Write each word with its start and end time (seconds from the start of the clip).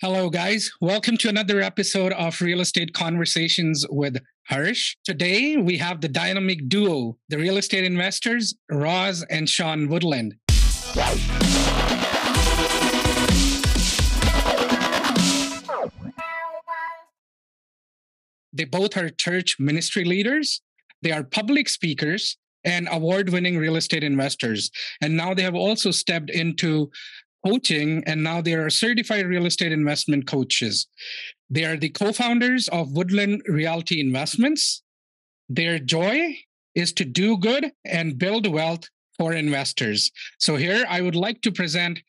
Hello, 0.00 0.30
guys. 0.30 0.70
Welcome 0.80 1.16
to 1.16 1.28
another 1.28 1.60
episode 1.60 2.12
of 2.12 2.40
Real 2.40 2.60
Estate 2.60 2.92
Conversations 2.92 3.84
with 3.90 4.22
Harsh. 4.46 4.94
Today, 5.02 5.56
we 5.56 5.76
have 5.78 6.00
the 6.00 6.08
dynamic 6.08 6.68
duo, 6.68 7.18
the 7.28 7.36
real 7.36 7.56
estate 7.56 7.82
investors, 7.82 8.54
Roz 8.70 9.24
and 9.28 9.48
Sean 9.48 9.88
Woodland. 9.88 10.36
They 18.52 18.66
both 18.70 18.96
are 18.96 19.08
church 19.08 19.56
ministry 19.58 20.04
leaders. 20.04 20.62
They 21.02 21.10
are 21.10 21.24
public 21.24 21.68
speakers 21.68 22.36
and 22.62 22.88
award 22.92 23.30
winning 23.30 23.58
real 23.58 23.74
estate 23.74 24.04
investors. 24.04 24.70
And 25.00 25.16
now 25.16 25.34
they 25.34 25.42
have 25.42 25.56
also 25.56 25.90
stepped 25.90 26.30
into 26.30 26.92
coaching, 27.44 28.02
and 28.06 28.22
now 28.22 28.40
they 28.40 28.54
are 28.54 28.70
certified 28.70 29.26
real 29.26 29.46
estate 29.46 29.72
investment 29.72 30.26
coaches. 30.26 30.86
They 31.50 31.64
are 31.64 31.76
the 31.76 31.88
co 31.88 32.12
founders 32.12 32.68
of 32.68 32.92
Woodland 32.92 33.42
Realty 33.48 34.00
Investments. 34.00 34.82
Their 35.48 35.78
joy 35.78 36.36
is 36.74 36.92
to 36.94 37.04
do 37.04 37.38
good 37.38 37.72
and 37.84 38.18
build 38.18 38.46
wealth 38.46 38.88
for 39.16 39.32
investors. 39.32 40.10
So, 40.38 40.56
here 40.56 40.84
I 40.88 41.00
would 41.00 41.16
like 41.16 41.40
to 41.42 41.52
present 41.52 42.00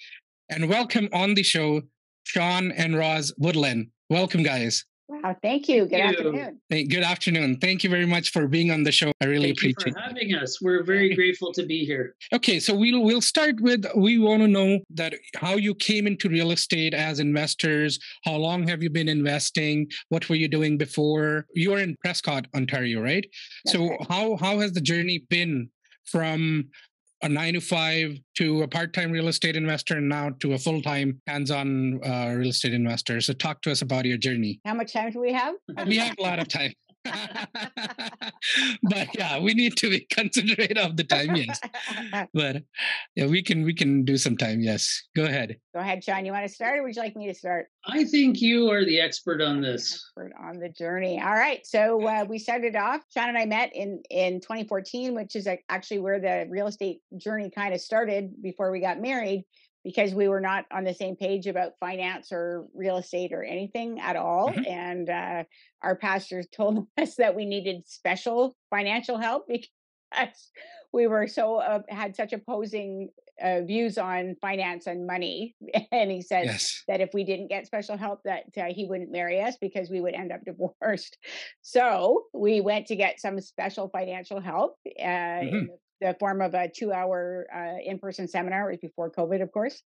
and 0.49 0.70
welcome 0.70 1.09
on 1.13 1.35
the 1.35 1.43
show 1.43 1.81
Sean 2.23 2.71
and 2.71 2.98
Roz 2.98 3.34
Woodland. 3.37 3.87
Welcome, 4.09 4.43
guys. 4.43 4.85
Wow, 5.09 5.36
thank 5.41 5.68
you. 5.68 5.88
Good 5.88 6.02
thank 6.02 6.18
afternoon. 6.18 6.59
You. 6.70 6.88
Good 6.88 7.04
afternoon. 7.04 7.58
Thank 7.58 7.84
you 7.84 7.90
very 7.90 8.05
much 8.05 8.30
for 8.30 8.48
being 8.48 8.70
on 8.70 8.84
the 8.84 8.91
show. 8.91 9.12
I 9.20 9.26
really 9.26 9.48
thank 9.48 9.58
appreciate 9.58 9.88
you 9.88 9.94
for 9.94 9.99
having 9.99 10.35
us. 10.35 10.62
We're 10.62 10.84
very 10.84 11.16
grateful 11.16 11.52
to 11.54 11.66
be 11.66 11.84
here. 11.84 12.16
Okay, 12.32 12.59
so 12.59 12.76
we'll 12.76 13.02
we'll 13.02 13.20
start 13.20 13.59
with 13.59 13.88
we 13.95 14.20
want 14.20 14.44
to 14.44 14.48
know 14.48 14.80
that 14.91 15.16
how 15.35 15.55
you 15.55 15.73
came 15.73 16.05
into 16.05 16.30
real 16.30 16.52
estate 16.52 16.94
as 16.94 17.20
investors. 17.20 17.99
How 18.23 18.35
long 18.35 18.68
have 18.68 18.84
you 18.84 18.91
been 18.91 19.09
investing? 19.09 19.90
What 20.09 20.30
were 20.30 20.35
you 20.35 20.48
doing 20.48 20.77
before? 20.77 21.48
You 21.55 21.73
are 21.73 21.80
in 21.80 21.98
Prescott, 22.01 22.46
Ontario, 22.55 23.01
right? 23.01 23.26
That's 23.66 23.77
so 23.77 23.90
right. 23.90 24.07
how 24.07 24.38
how 24.38 24.60
has 24.60 24.73
the 24.73 24.82
journey 24.82 25.26
been 25.27 25.71
from 26.05 26.70
a 27.21 27.29
nine 27.29 27.53
to 27.53 27.62
five 27.62 28.17
to 28.37 28.63
a 28.63 28.67
part-time 28.67 29.12
real 29.12 29.27
estate 29.27 29.55
investor 29.55 29.98
and 29.98 30.09
now 30.09 30.29
to 30.39 30.53
a 30.53 30.57
full-time 30.57 31.21
hands-on 31.27 31.99
uh, 32.05 32.34
real 32.35 32.49
estate 32.49 32.73
investor. 32.73 33.20
So 33.21 33.34
talk 33.34 33.61
to 33.63 33.71
us 33.71 33.81
about 33.81 34.05
your 34.05 34.17
journey. 34.17 34.59
How 34.65 34.73
much 34.73 34.93
time 34.93 35.11
do 35.11 35.20
we 35.20 35.34
have? 35.34 35.55
We 35.85 35.98
have 35.98 36.15
a 36.17 36.21
lot 36.21 36.39
of 36.39 36.48
time 36.48 36.73
but 38.83 39.07
yeah, 39.15 39.39
we 39.39 39.53
need 39.53 39.77
to 39.77 39.89
be 39.89 39.99
considerate 40.11 40.77
of 40.77 40.97
the 40.97 41.03
time. 41.03 41.35
Yes, 41.35 41.59
but 42.33 42.63
yeah, 43.15 43.25
we 43.25 43.41
can 43.41 43.63
we 43.63 43.73
can 43.73 44.03
do 44.03 44.17
some 44.17 44.35
time. 44.35 44.59
Yes, 44.61 45.03
go 45.15 45.25
ahead. 45.25 45.57
Go 45.73 45.79
ahead, 45.79 46.03
Sean. 46.03 46.25
You 46.25 46.31
want 46.31 46.47
to 46.47 46.53
start, 46.53 46.79
or 46.79 46.83
would 46.83 46.95
you 46.95 47.01
like 47.01 47.15
me 47.15 47.27
to 47.27 47.33
start? 47.33 47.67
I 47.85 48.03
think 48.03 48.41
you 48.41 48.70
are 48.70 48.83
the 48.83 48.99
expert 48.99 49.41
on 49.41 49.61
this. 49.61 49.93
Expert 49.93 50.33
on 50.41 50.59
the 50.59 50.70
journey. 50.70 51.21
All 51.21 51.35
right. 51.35 51.65
So 51.65 52.05
uh, 52.05 52.25
we 52.27 52.37
started 52.39 52.75
off. 52.75 53.01
Sean 53.13 53.29
and 53.29 53.37
I 53.37 53.45
met 53.45 53.71
in 53.73 54.01
in 54.09 54.41
2014, 54.41 55.15
which 55.15 55.35
is 55.35 55.47
actually 55.70 55.99
where 55.99 56.20
the 56.20 56.47
real 56.49 56.67
estate 56.67 56.99
journey 57.17 57.49
kind 57.49 57.73
of 57.73 57.81
started 57.81 58.41
before 58.41 58.71
we 58.71 58.79
got 58.81 58.99
married 58.99 59.45
because 59.90 60.13
we 60.13 60.27
were 60.27 60.40
not 60.40 60.65
on 60.71 60.84
the 60.84 60.93
same 60.93 61.15
page 61.15 61.48
about 61.48 61.71
finance 61.79 62.32
or 62.32 62.68
real 62.76 62.98
estate 62.98 63.34
or 63.34 63.43
anything 63.43 63.99
at 63.99 64.16
all. 64.16 64.51
Mm-hmm. 64.51 64.72
And 64.72 65.09
uh, 65.09 65.44
our 65.81 65.95
pastors 65.95 66.45
told 66.56 66.85
us 66.95 67.16
that 67.16 67.35
we 67.35 67.45
needed 67.45 67.88
special 67.88 68.56
financial 68.69 69.17
help 69.17 69.47
because 70.13 70.51
we 70.94 71.07
were 71.07 71.28
so 71.28 71.56
uh, 71.56 71.81
had 71.90 72.16
such 72.16 72.34
opposing 72.34 73.09
uh, 73.41 73.62
views 73.62 73.97
on 73.97 74.35
finance 74.41 74.85
and 74.85 75.07
money. 75.07 75.56
And 75.91 76.12
he 76.12 76.22
said 76.22 76.45
yes. 76.45 76.84
that 76.88 77.01
if 77.01 77.09
we 77.16 77.23
didn't 77.23 77.47
get 77.47 77.66
special 77.66 77.97
help, 77.97 78.22
that 78.25 78.44
uh, 78.57 78.66
he 78.69 78.85
wouldn't 78.85 79.12
marry 79.12 79.41
us 79.41 79.57
because 79.59 79.90
we 79.90 80.01
would 80.01 80.13
end 80.13 80.31
up 80.31 80.41
divorced. 80.45 81.17
So 81.63 82.25
we 82.31 82.62
went 82.62 82.85
to 82.88 82.95
get 82.95 83.19
some 83.19 83.41
special 83.41 83.90
financial 83.90 84.40
help 84.40 84.78
uh, 84.85 85.03
mm-hmm. 85.03 85.56
in 85.56 85.67
the 85.67 85.78
form 86.19 86.41
of 86.41 86.53
a 86.53 86.69
two 86.69 86.91
hour 86.91 87.47
uh, 87.53 87.79
in 87.83 87.99
person 87.99 88.27
seminar. 88.27 88.69
It 88.69 88.73
was 88.73 88.79
before 88.79 89.11
COVID, 89.11 89.41
of 89.41 89.51
course, 89.51 89.81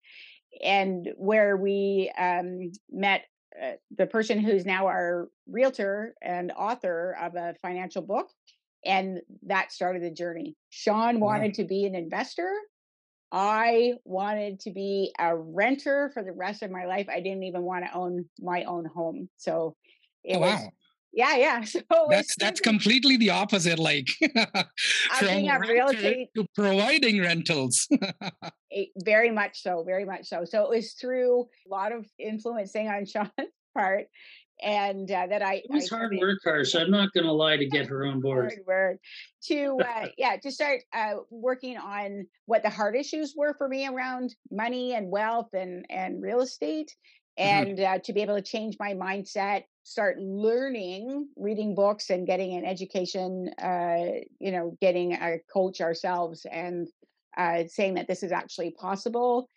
and 0.63 1.09
where 1.17 1.57
we 1.57 2.13
um, 2.19 2.73
met 2.91 3.25
uh, 3.61 3.73
the 3.97 4.07
person 4.07 4.39
who's 4.39 4.65
now 4.65 4.87
our 4.87 5.29
realtor 5.49 6.15
and 6.23 6.53
author 6.53 7.17
of 7.21 7.35
a 7.35 7.55
financial 7.63 8.03
book. 8.03 8.29
And 8.85 9.21
that 9.47 9.73
started 9.73 10.03
the 10.03 10.11
journey. 10.11 10.57
Sean 10.71 11.21
wanted 11.21 11.55
to 11.55 11.65
be 11.65 11.85
an 11.85 11.95
investor. 11.95 12.53
I 13.31 13.95
wanted 14.05 14.61
to 14.61 14.73
be 14.73 15.13
a 15.19 15.37
renter 15.37 16.11
for 16.13 16.23
the 16.23 16.33
rest 16.33 16.63
of 16.63 16.71
my 16.71 16.85
life. 16.87 17.07
I 17.09 17.21
didn't 17.21 17.45
even 17.45 17.63
want 17.63 17.85
to 17.85 17.95
own 17.95 18.27
my 18.41 18.65
own 18.65 18.85
home. 18.85 19.29
So 19.37 19.77
it 20.25 20.37
oh, 20.37 20.41
was 20.41 20.61
wow 20.61 20.69
yeah 21.13 21.37
yeah 21.37 21.65
so 21.65 21.81
that's 22.09 22.35
that's 22.37 22.61
completely 22.61 23.17
the 23.17 23.31
opposite 23.31 23.79
like 23.79 24.09
from 25.19 25.61
real 25.69 25.89
estate 25.89 26.29
to 26.35 26.47
providing 26.55 27.21
rentals 27.21 27.89
very 29.05 29.31
much 29.31 29.63
so 29.63 29.83
very 29.85 30.05
much 30.05 30.27
so 30.27 30.45
so 30.45 30.65
it 30.65 30.71
was 30.71 30.93
through 30.93 31.47
a 31.67 31.69
lot 31.69 31.93
of 31.93 32.07
influencing 32.19 32.89
on 32.89 33.05
sean's 33.05 33.31
part 33.75 34.07
and 34.63 35.11
uh, 35.11 35.27
that 35.27 35.43
I. 35.43 35.55
It 35.55 35.71
was 35.71 35.91
I 35.91 35.97
hard 35.97 36.17
work, 36.21 36.39
Harsh. 36.45 36.77
I'm 36.77 36.91
not 36.91 37.13
going 37.13 37.25
to 37.25 37.33
lie 37.33 37.57
to 37.57 37.67
get 37.67 37.87
her 37.89 38.07
on 38.07 38.21
board. 38.21 38.53
Hard 38.53 38.67
work 38.67 38.99
to 39.49 39.81
uh, 39.81 40.07
yeah 40.17 40.37
to 40.41 40.53
start 40.53 40.83
uh, 40.93 41.15
working 41.31 41.79
on 41.79 42.29
what 42.47 42.63
the 42.63 42.71
hard 42.71 42.95
issues 42.95 43.35
were 43.37 43.55
for 43.59 43.67
me 43.67 43.89
around 43.89 44.37
money 44.53 44.95
and 44.95 45.11
wealth 45.11 45.49
and 45.53 45.85
and 45.91 46.23
real 46.23 46.43
estate, 46.43 46.95
Mm-hmm. 47.39 47.49
and 47.49 47.79
mm-hmm. 47.79 47.95
uh, 47.95 47.99
to 48.05 48.13
be 48.13 48.21
able 48.21 48.35
to 48.35 48.43
change 48.43 48.77
my 48.79 48.93
mindset 48.93 49.63
start 49.85 50.19
learning 50.19 51.29
reading 51.37 51.75
books 51.75 52.11
and 52.11 52.27
getting 52.27 52.55
an 52.55 52.65
education 52.65 53.51
uh, 53.61 54.21
you 54.39 54.53
know 54.53 54.77
getting 54.81 55.13
a 55.13 55.39
coach 55.53 55.81
ourselves 55.81 56.47
and 56.51 56.89
uh, 57.37 57.65
saying 57.67 57.95
that 57.95 58.07
this 58.07 58.23
is 58.23 58.33
actually 58.33 58.71
possible. 58.71 59.49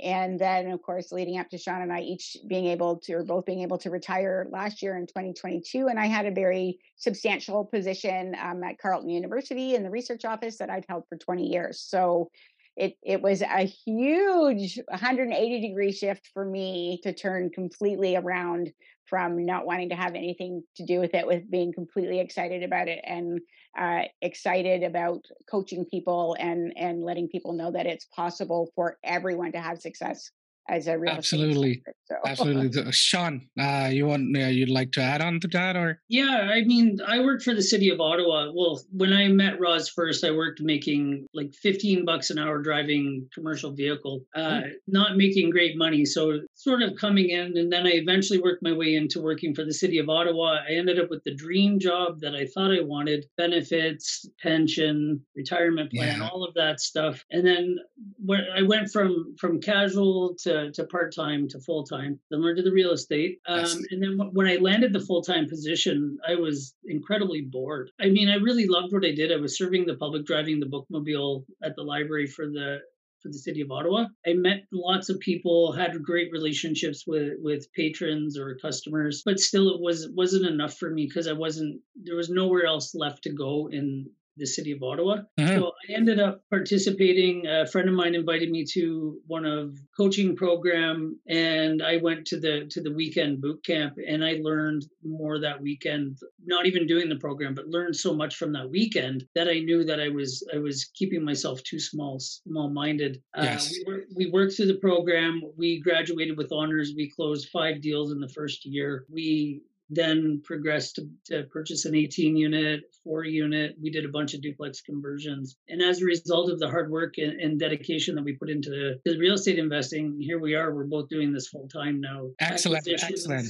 And 0.00 0.40
then 0.40 0.70
of 0.70 0.82
course 0.82 1.12
leading 1.12 1.38
up 1.38 1.48
to 1.50 1.58
sean 1.58 1.80
and 1.80 1.92
i 1.92 2.00
each 2.00 2.36
being 2.48 2.66
able 2.66 2.96
to 3.04 3.12
or 3.12 3.22
both 3.22 3.44
being 3.44 3.60
able 3.60 3.78
to 3.78 3.90
retire 3.90 4.48
last 4.50 4.82
year 4.82 4.96
in 4.96 5.06
2022 5.06 5.86
and 5.86 6.00
i 6.00 6.06
had 6.06 6.26
a 6.26 6.32
very 6.32 6.80
substantial 6.96 7.64
position 7.64 8.34
um, 8.42 8.64
at 8.64 8.76
carleton 8.78 9.08
university 9.08 9.76
in 9.76 9.84
the 9.84 9.90
research 9.90 10.24
office 10.24 10.58
that 10.58 10.68
i'd 10.68 10.84
held 10.88 11.04
for 11.08 11.16
20 11.16 11.46
years. 11.46 11.78
So 11.80 12.28
it 12.76 12.96
it 13.02 13.22
was 13.22 13.42
a 13.42 13.64
huge 13.64 14.78
180 14.88 15.60
degree 15.60 15.92
shift 15.92 16.30
for 16.32 16.44
me 16.44 17.00
to 17.02 17.12
turn 17.12 17.50
completely 17.50 18.16
around 18.16 18.72
from 19.06 19.44
not 19.44 19.66
wanting 19.66 19.90
to 19.90 19.94
have 19.94 20.14
anything 20.14 20.62
to 20.76 20.84
do 20.84 20.98
with 20.98 21.14
it 21.14 21.26
with 21.26 21.50
being 21.50 21.72
completely 21.72 22.20
excited 22.20 22.62
about 22.62 22.88
it 22.88 23.00
and 23.04 23.40
uh, 23.78 24.02
excited 24.22 24.82
about 24.82 25.24
coaching 25.50 25.84
people 25.84 26.36
and 26.38 26.72
and 26.76 27.02
letting 27.02 27.28
people 27.28 27.52
know 27.52 27.70
that 27.70 27.86
it's 27.86 28.06
possible 28.06 28.70
for 28.74 28.98
everyone 29.04 29.52
to 29.52 29.60
have 29.60 29.80
success 29.80 30.30
as 30.68 30.86
a 30.86 30.98
real 30.98 31.12
absolutely 31.12 31.82
so. 32.06 32.16
absolutely 32.24 32.82
sean 32.92 33.46
uh, 33.60 33.88
you 33.92 34.06
want 34.06 34.34
uh, 34.36 34.46
you'd 34.46 34.70
like 34.70 34.92
to 34.92 35.00
add 35.00 35.20
on 35.20 35.38
to 35.38 35.48
that 35.48 35.76
or 35.76 36.00
yeah 36.08 36.50
i 36.52 36.62
mean 36.64 36.98
i 37.06 37.20
worked 37.20 37.42
for 37.42 37.54
the 37.54 37.62
city 37.62 37.90
of 37.90 38.00
ottawa 38.00 38.50
well 38.54 38.80
when 38.92 39.12
i 39.12 39.28
met 39.28 39.60
roz 39.60 39.88
first 39.88 40.24
i 40.24 40.30
worked 40.30 40.60
making 40.60 41.26
like 41.34 41.52
15 41.54 42.04
bucks 42.04 42.30
an 42.30 42.38
hour 42.38 42.62
driving 42.62 43.28
commercial 43.34 43.72
vehicle 43.72 44.24
uh, 44.34 44.40
mm. 44.40 44.72
not 44.86 45.16
making 45.16 45.50
great 45.50 45.76
money 45.76 46.04
so 46.04 46.40
sort 46.54 46.82
of 46.82 46.94
coming 46.96 47.28
in 47.28 47.56
and 47.58 47.70
then 47.70 47.86
i 47.86 47.92
eventually 47.92 48.40
worked 48.40 48.62
my 48.62 48.72
way 48.72 48.94
into 48.94 49.20
working 49.20 49.54
for 49.54 49.64
the 49.64 49.74
city 49.74 49.98
of 49.98 50.08
ottawa 50.08 50.60
i 50.68 50.72
ended 50.72 50.98
up 50.98 51.10
with 51.10 51.22
the 51.24 51.34
dream 51.34 51.78
job 51.78 52.20
that 52.20 52.34
i 52.34 52.46
thought 52.46 52.72
i 52.72 52.80
wanted 52.80 53.26
benefits 53.36 54.26
pension 54.42 55.20
retirement 55.36 55.92
plan 55.92 56.18
yeah. 56.20 56.28
all 56.28 56.42
of 56.42 56.54
that 56.54 56.80
stuff 56.80 57.22
and 57.30 57.46
then 57.46 57.76
when 58.24 58.40
i 58.56 58.62
went 58.62 58.90
from 58.90 59.34
from 59.38 59.60
casual 59.60 60.34
to 60.38 60.53
to, 60.72 60.84
part 60.84 61.14
time 61.14 61.48
to 61.48 61.60
full 61.60 61.84
time, 61.84 62.18
similar 62.30 62.54
to 62.54 62.62
the 62.62 62.72
real 62.72 62.92
estate. 62.92 63.38
Um, 63.46 63.66
and 63.90 64.02
then 64.02 64.30
when 64.32 64.46
I 64.46 64.56
landed 64.56 64.92
the 64.92 65.00
full 65.00 65.22
time 65.22 65.48
position, 65.48 66.18
I 66.26 66.34
was 66.34 66.74
incredibly 66.86 67.42
bored. 67.42 67.90
I 68.00 68.08
mean, 68.08 68.28
I 68.28 68.36
really 68.36 68.66
loved 68.66 68.92
what 68.92 69.04
I 69.04 69.12
did. 69.12 69.32
I 69.32 69.36
was 69.36 69.58
serving 69.58 69.86
the 69.86 69.96
public, 69.96 70.26
driving 70.26 70.60
the 70.60 70.66
bookmobile 70.66 71.44
at 71.62 71.76
the 71.76 71.82
library 71.82 72.26
for 72.26 72.46
the 72.46 72.80
for 73.24 73.28
the 73.30 73.38
city 73.38 73.62
of 73.62 73.70
Ottawa. 73.70 74.04
I 74.26 74.34
met 74.34 74.64
lots 74.70 75.08
of 75.08 75.18
people, 75.18 75.72
had 75.72 76.02
great 76.02 76.30
relationships 76.30 77.04
with 77.06 77.32
with 77.40 77.72
patrons 77.72 78.38
or 78.38 78.58
customers, 78.60 79.22
but 79.24 79.40
still 79.40 79.70
it 79.70 79.80
was 79.80 80.08
wasn't 80.14 80.46
enough 80.46 80.76
for 80.76 80.90
me 80.90 81.06
because 81.06 81.26
I 81.26 81.32
wasn't 81.32 81.80
there 81.96 82.16
was 82.16 82.28
nowhere 82.28 82.66
else 82.66 82.94
left 82.94 83.22
to 83.22 83.32
go 83.32 83.70
in 83.70 84.10
the 84.36 84.46
city 84.46 84.72
of 84.72 84.82
Ottawa. 84.82 85.22
Mhm. 85.38 85.48
So 85.56 85.72
I 85.88 85.92
ended 85.92 86.18
up 86.18 86.42
participating. 86.50 87.46
A 87.46 87.66
friend 87.66 87.88
of 87.88 87.94
mine 87.94 88.14
invited 88.14 88.50
me 88.50 88.64
to 88.72 89.20
one 89.26 89.44
of 89.44 89.76
coaching 89.96 90.36
program, 90.36 91.18
and 91.28 91.82
I 91.82 91.98
went 91.98 92.26
to 92.28 92.40
the 92.40 92.66
to 92.70 92.80
the 92.80 92.92
weekend 92.92 93.40
boot 93.40 93.64
camp, 93.64 93.94
and 94.06 94.24
I 94.24 94.40
learned 94.42 94.86
more 95.02 95.38
that 95.40 95.60
weekend. 95.60 96.18
Not 96.44 96.66
even 96.66 96.86
doing 96.86 97.08
the 97.08 97.16
program, 97.16 97.54
but 97.54 97.68
learned 97.68 97.96
so 97.96 98.14
much 98.14 98.36
from 98.36 98.52
that 98.52 98.70
weekend 98.70 99.26
that 99.34 99.48
I 99.48 99.60
knew 99.60 99.84
that 99.84 100.00
I 100.00 100.08
was 100.08 100.46
I 100.52 100.58
was 100.58 100.84
keeping 100.94 101.24
myself 101.24 101.62
too 101.62 101.78
small 101.78 102.18
small 102.18 102.70
minded. 102.70 103.22
Yes. 103.36 103.72
Uh, 103.86 103.92
we, 104.16 104.26
we 104.26 104.30
worked 104.30 104.54
through 104.54 104.66
the 104.66 104.74
program. 104.74 105.42
We 105.56 105.80
graduated 105.80 106.36
with 106.36 106.52
honors. 106.52 106.92
We 106.96 107.10
closed 107.10 107.48
five 107.48 107.80
deals 107.80 108.12
in 108.12 108.20
the 108.20 108.28
first 108.28 108.64
year. 108.64 109.04
We 109.08 109.62
then 109.90 110.40
progressed 110.44 110.96
to, 110.96 111.08
to 111.26 111.44
purchase 111.44 111.84
an 111.84 111.94
18 111.94 112.36
unit, 112.36 112.82
four 113.02 113.24
unit. 113.24 113.76
We 113.80 113.90
did 113.90 114.04
a 114.04 114.08
bunch 114.08 114.34
of 114.34 114.42
duplex 114.42 114.80
conversions. 114.80 115.56
And 115.68 115.82
as 115.82 116.00
a 116.00 116.04
result 116.04 116.50
of 116.50 116.58
the 116.58 116.68
hard 116.68 116.90
work 116.90 117.14
and, 117.18 117.40
and 117.40 117.58
dedication 117.58 118.14
that 118.14 118.24
we 118.24 118.34
put 118.34 118.50
into 118.50 118.70
the, 119.04 119.18
real 119.18 119.34
estate 119.34 119.58
investing, 119.58 120.18
here 120.20 120.38
we 120.38 120.54
are. 120.54 120.74
We're 120.74 120.84
both 120.84 121.08
doing 121.08 121.32
this 121.32 121.48
full 121.48 121.68
time 121.68 122.00
now. 122.00 122.30
Excellent, 122.40 122.86
excellent. 122.88 123.48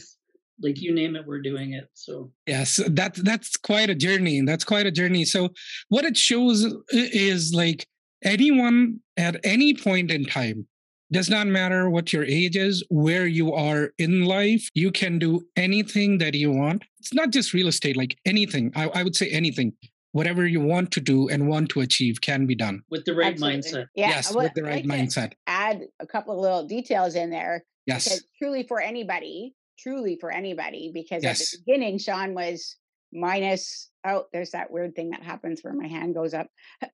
Like 0.60 0.80
you 0.80 0.94
name 0.94 1.16
it, 1.16 1.26
we're 1.26 1.40
doing 1.40 1.72
it. 1.72 1.88
So 1.94 2.30
Yes, 2.46 2.80
that 2.86 3.14
that's 3.16 3.56
quite 3.56 3.90
a 3.90 3.94
journey. 3.94 4.40
That's 4.42 4.62
quite 4.62 4.86
a 4.86 4.92
journey. 4.92 5.24
So 5.24 5.48
what 5.88 6.04
it 6.04 6.16
shows 6.16 6.72
is 6.90 7.52
like 7.52 7.86
anyone 8.22 9.00
at 9.16 9.40
any 9.42 9.74
point 9.74 10.12
in 10.12 10.24
time 10.24 10.68
does 11.14 11.30
not 11.30 11.46
matter 11.46 11.88
what 11.88 12.12
your 12.12 12.24
age 12.24 12.56
is, 12.56 12.84
where 12.90 13.26
you 13.26 13.52
are 13.54 13.92
in 13.98 14.24
life, 14.24 14.68
you 14.74 14.90
can 14.90 15.18
do 15.18 15.46
anything 15.56 16.18
that 16.18 16.34
you 16.34 16.50
want. 16.50 16.82
It's 16.98 17.14
not 17.14 17.30
just 17.30 17.54
real 17.54 17.68
estate, 17.68 17.96
like 17.96 18.18
anything. 18.26 18.72
I, 18.74 18.88
I 18.88 19.02
would 19.04 19.14
say 19.16 19.30
anything. 19.30 19.72
Whatever 20.12 20.46
you 20.46 20.60
want 20.60 20.90
to 20.92 21.00
do 21.00 21.28
and 21.28 21.48
want 21.48 21.70
to 21.70 21.80
achieve 21.80 22.20
can 22.20 22.46
be 22.46 22.54
done. 22.54 22.82
with 22.90 23.04
the 23.04 23.14
right 23.14 23.32
Absolutely. 23.32 23.58
mindset. 23.60 23.86
Yeah, 23.94 24.08
yes, 24.10 24.30
I 24.30 24.34
would 24.34 24.42
with 24.44 24.54
the 24.54 24.62
right 24.64 24.84
like 24.86 25.00
mindset. 25.00 25.32
Add 25.46 25.82
a 26.00 26.06
couple 26.06 26.34
of 26.34 26.40
little 26.40 26.66
details 26.66 27.14
in 27.14 27.30
there 27.30 27.64
Yes. 27.86 28.22
truly 28.40 28.64
for 28.66 28.80
anybody, 28.80 29.54
truly 29.78 30.16
for 30.20 30.30
anybody, 30.30 30.90
because 30.92 31.24
at 31.24 31.36
the 31.36 31.58
beginning, 31.64 31.98
Sean 31.98 32.34
was 32.34 32.76
minus. 33.12 33.90
Oh, 34.06 34.24
there's 34.32 34.50
that 34.50 34.70
weird 34.70 34.94
thing 34.96 35.10
that 35.10 35.22
happens 35.22 35.60
where 35.62 35.74
my 35.74 35.86
hand 35.86 36.14
goes 36.14 36.34
up. 36.34 36.48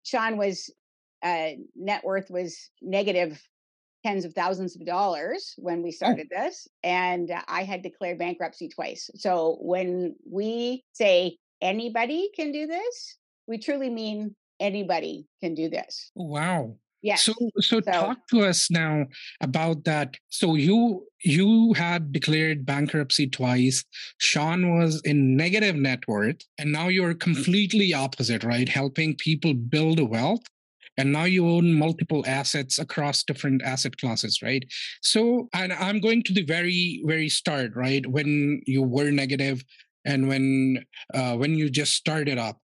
Sean 0.04 0.36
was 0.36 0.72
uh, 1.22 1.50
net 1.76 2.04
worth 2.04 2.30
was 2.30 2.70
negative 2.82 3.40
tens 4.04 4.24
of 4.24 4.32
thousands 4.34 4.76
of 4.76 4.86
dollars 4.86 5.54
when 5.58 5.82
we 5.82 5.90
hmm. 5.90 5.94
started 5.96 6.28
this, 6.30 6.68
and 6.82 7.30
I 7.48 7.64
had 7.64 7.82
declared 7.82 8.18
bankruptcy 8.18 8.68
twice. 8.68 9.10
So 9.14 9.58
when 9.60 10.16
we 10.30 10.84
say 10.92 11.36
anybody 11.60 12.30
can 12.34 12.52
do 12.52 12.66
this, 12.66 13.16
we 13.46 13.58
truly 13.58 13.90
mean 13.90 14.34
anybody 14.60 15.26
can 15.40 15.54
do 15.54 15.68
this. 15.68 16.10
Wow. 16.14 16.76
Yes. 17.02 17.24
So, 17.24 17.32
so 17.60 17.80
So- 17.80 17.80
talk 17.80 18.26
to 18.28 18.44
us 18.44 18.70
now 18.70 19.06
about 19.40 19.84
that. 19.84 20.16
So 20.28 20.54
you 20.54 21.06
you 21.24 21.72
had 21.74 22.12
declared 22.12 22.64
bankruptcy 22.64 23.26
twice. 23.26 23.84
Sean 24.18 24.78
was 24.78 25.00
in 25.04 25.36
negative 25.36 25.74
net 25.74 26.06
worth, 26.06 26.42
and 26.58 26.72
now 26.72 26.88
you're 26.88 27.14
mm-hmm. 27.14 27.32
completely 27.32 27.94
opposite, 27.94 28.44
right? 28.44 28.68
Helping 28.68 29.16
people 29.16 29.54
build 29.54 30.00
wealth. 30.00 30.42
And 30.98 31.12
now 31.12 31.24
you 31.24 31.48
own 31.48 31.72
multiple 31.72 32.24
assets 32.26 32.78
across 32.78 33.22
different 33.22 33.62
asset 33.62 33.96
classes, 33.96 34.42
right? 34.42 34.64
So, 35.00 35.48
and 35.54 35.72
I'm 35.72 36.00
going 36.00 36.22
to 36.24 36.34
the 36.34 36.44
very, 36.44 37.02
very 37.06 37.30
start, 37.30 37.72
right? 37.74 38.06
When 38.06 38.60
you 38.66 38.82
were 38.82 39.10
negative, 39.10 39.64
and 40.04 40.28
when 40.28 40.84
uh, 41.14 41.36
when 41.36 41.54
you 41.54 41.70
just 41.70 41.94
started 41.94 42.36
up, 42.38 42.58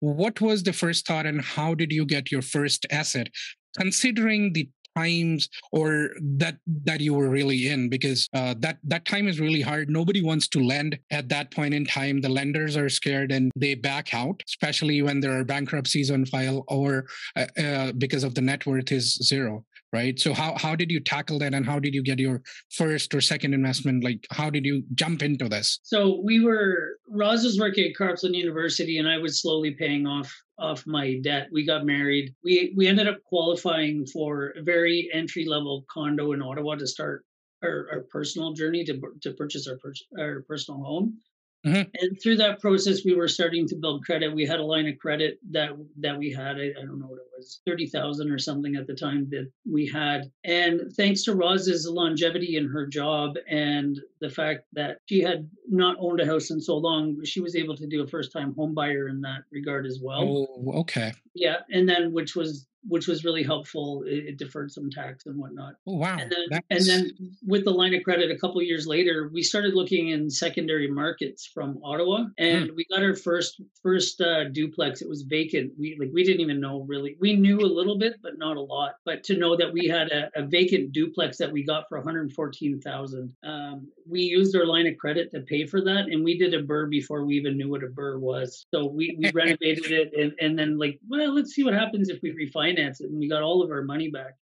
what 0.00 0.40
was 0.40 0.62
the 0.62 0.72
first 0.72 1.06
thought, 1.06 1.26
and 1.26 1.40
how 1.40 1.74
did 1.74 1.92
you 1.92 2.04
get 2.04 2.32
your 2.32 2.42
first 2.42 2.86
asset? 2.90 3.28
considering 3.76 4.52
the 4.52 4.68
times 4.96 5.48
or 5.72 6.10
that 6.20 6.56
that 6.84 7.00
you 7.00 7.14
were 7.14 7.28
really 7.28 7.68
in 7.68 7.88
because 7.88 8.28
uh, 8.34 8.54
that 8.58 8.78
that 8.84 9.04
time 9.04 9.28
is 9.28 9.40
really 9.40 9.60
hard. 9.60 9.90
Nobody 9.90 10.22
wants 10.22 10.48
to 10.48 10.60
lend 10.60 10.98
at 11.10 11.28
that 11.28 11.50
point 11.50 11.74
in 11.74 11.84
time. 11.84 12.20
The 12.20 12.28
lenders 12.28 12.76
are 12.76 12.88
scared 12.88 13.32
and 13.32 13.50
they 13.56 13.74
back 13.74 14.14
out 14.14 14.42
especially 14.48 15.02
when 15.02 15.20
there 15.20 15.36
are 15.38 15.44
bankruptcies 15.44 16.10
on 16.10 16.24
file 16.26 16.64
or 16.68 17.06
uh, 17.36 17.46
uh, 17.58 17.92
because 17.92 18.24
of 18.24 18.34
the 18.34 18.40
net 18.40 18.66
worth 18.66 18.92
is 18.92 19.14
zero 19.22 19.64
right 19.94 20.18
so 20.18 20.34
how 20.34 20.50
how 20.64 20.74
did 20.74 20.90
you 20.90 21.00
tackle 21.00 21.38
that 21.38 21.54
and 21.54 21.64
how 21.64 21.78
did 21.78 21.94
you 21.94 22.02
get 22.02 22.18
your 22.18 22.42
first 22.70 23.14
or 23.14 23.20
second 23.20 23.54
investment 23.54 24.02
like 24.02 24.26
how 24.30 24.50
did 24.50 24.64
you 24.64 24.82
jump 24.94 25.22
into 25.22 25.48
this 25.48 25.78
So 25.82 26.20
we 26.22 26.40
were 26.40 26.98
Roz 27.08 27.44
was 27.44 27.58
working 27.58 27.84
at 27.88 27.96
Carleton 27.96 28.34
University, 28.34 28.98
and 28.98 29.08
I 29.08 29.18
was 29.18 29.40
slowly 29.40 29.72
paying 29.72 30.06
off 30.06 30.34
off 30.58 30.84
my 30.86 31.18
debt. 31.22 31.48
We 31.52 31.66
got 31.66 31.84
married. 31.84 32.34
We 32.42 32.72
we 32.76 32.86
ended 32.86 33.08
up 33.08 33.22
qualifying 33.24 34.06
for 34.06 34.54
a 34.56 34.62
very 34.62 35.08
entry 35.12 35.44
level 35.44 35.84
condo 35.92 36.32
in 36.32 36.42
Ottawa 36.42 36.76
to 36.76 36.86
start 36.86 37.24
our, 37.62 37.88
our 37.92 38.00
personal 38.10 38.52
journey 38.52 38.84
to 38.84 39.00
to 39.22 39.32
purchase 39.32 39.68
our 39.68 39.78
our 40.18 40.42
personal 40.48 40.82
home. 40.82 41.18
Mhm. 41.64 41.88
And 42.00 42.20
through 42.22 42.36
that 42.36 42.60
process, 42.60 43.04
we 43.04 43.14
were 43.14 43.28
starting 43.28 43.66
to 43.68 43.76
build 43.76 44.04
credit. 44.04 44.34
We 44.34 44.44
had 44.44 44.60
a 44.60 44.64
line 44.64 44.86
of 44.86 44.98
credit 44.98 45.38
that 45.50 45.70
that 46.00 46.18
we 46.18 46.30
had. 46.30 46.56
I, 46.56 46.70
I 46.78 46.84
don't 46.84 46.98
know 46.98 47.06
what 47.06 47.18
it 47.20 47.26
was, 47.36 47.60
thirty 47.66 47.86
thousand 47.86 48.30
or 48.30 48.38
something 48.38 48.76
at 48.76 48.86
the 48.86 48.94
time 48.94 49.28
that 49.30 49.50
we 49.70 49.86
had. 49.88 50.30
And 50.44 50.92
thanks 50.96 51.22
to 51.24 51.34
Roz's 51.34 51.88
longevity 51.88 52.56
in 52.56 52.68
her 52.68 52.86
job 52.86 53.36
and 53.48 53.98
the 54.20 54.28
fact 54.30 54.64
that 54.74 54.98
she 55.06 55.20
had 55.20 55.48
not 55.68 55.96
owned 55.98 56.20
a 56.20 56.26
house 56.26 56.50
in 56.50 56.60
so 56.60 56.76
long, 56.76 57.22
she 57.24 57.40
was 57.40 57.56
able 57.56 57.76
to 57.76 57.86
do 57.86 58.02
a 58.02 58.06
first 58.06 58.30
time 58.32 58.54
home 58.54 58.74
buyer 58.74 59.08
in 59.08 59.20
that 59.22 59.44
regard 59.50 59.86
as 59.86 60.00
well. 60.02 60.20
oh 60.58 60.72
okay 60.80 61.12
Yeah, 61.34 61.56
and 61.70 61.88
then 61.88 62.12
which 62.12 62.36
was 62.36 62.66
which 62.86 63.08
was 63.08 63.24
really 63.24 63.42
helpful. 63.42 64.04
It, 64.06 64.26
it 64.26 64.38
deferred 64.38 64.70
some 64.70 64.90
tax 64.90 65.26
and 65.26 65.38
whatnot. 65.38 65.74
oh 65.86 65.96
wow 65.96 66.16
And 66.18 66.30
then, 66.30 66.60
and 66.70 66.86
then 66.86 67.10
with 67.46 67.64
the 67.64 67.70
line 67.70 67.94
of 67.94 68.02
credit 68.02 68.30
a 68.30 68.38
couple 68.38 68.62
years 68.62 68.86
later, 68.86 69.30
we 69.32 69.42
started 69.42 69.74
looking 69.74 70.08
in 70.08 70.30
secondary 70.30 70.90
markets 70.90 71.46
from 71.46 71.78
Ottawa, 71.82 72.26
and 72.38 72.70
we 72.76 72.84
got 72.90 73.02
our 73.02 73.14
first 73.14 73.60
first 73.82 74.20
uh, 74.20 74.44
duplex. 74.50 75.02
It 75.02 75.08
was 75.08 75.22
vacant. 75.22 75.72
We 75.78 75.96
like 75.98 76.10
we 76.12 76.24
didn't 76.24 76.40
even 76.40 76.60
know 76.60 76.84
really. 76.86 77.16
We 77.20 77.34
knew 77.34 77.60
a 77.60 77.66
little 77.66 77.98
bit, 77.98 78.14
but 78.22 78.38
not 78.38 78.56
a 78.56 78.60
lot. 78.60 78.96
But 79.04 79.24
to 79.24 79.36
know 79.36 79.56
that 79.56 79.72
we 79.72 79.88
had 79.88 80.08
a, 80.08 80.30
a 80.36 80.46
vacant 80.46 80.92
duplex 80.92 81.38
that 81.38 81.52
we 81.52 81.64
got 81.64 81.88
for 81.88 81.98
one 81.98 82.06
hundred 82.06 82.32
fourteen 82.32 82.80
thousand, 82.80 83.34
um, 83.44 83.88
we 84.08 84.20
used 84.20 84.54
our 84.56 84.66
line 84.66 84.86
of 84.86 84.96
credit 84.98 85.30
to 85.32 85.40
pay 85.40 85.66
for 85.66 85.80
that, 85.82 86.06
and 86.10 86.24
we 86.24 86.38
did 86.38 86.54
a 86.54 86.62
burr 86.62 86.86
before 86.86 87.24
we 87.24 87.34
even 87.36 87.56
knew 87.56 87.70
what 87.70 87.84
a 87.84 87.88
burr 87.88 88.18
was. 88.18 88.66
So 88.72 88.86
we 88.86 89.16
we 89.18 89.30
renovated 89.34 89.90
it, 89.90 90.12
and 90.18 90.32
and 90.40 90.58
then 90.58 90.78
like, 90.78 90.98
well, 91.08 91.34
let's 91.34 91.52
see 91.52 91.64
what 91.64 91.74
happens 91.74 92.08
if 92.08 92.20
we 92.22 92.32
refinance 92.74 93.00
it, 93.00 93.10
and 93.10 93.18
we 93.18 93.28
got 93.28 93.42
all 93.42 93.62
of 93.62 93.70
our 93.70 93.82
money 93.82 94.10
back. 94.10 94.34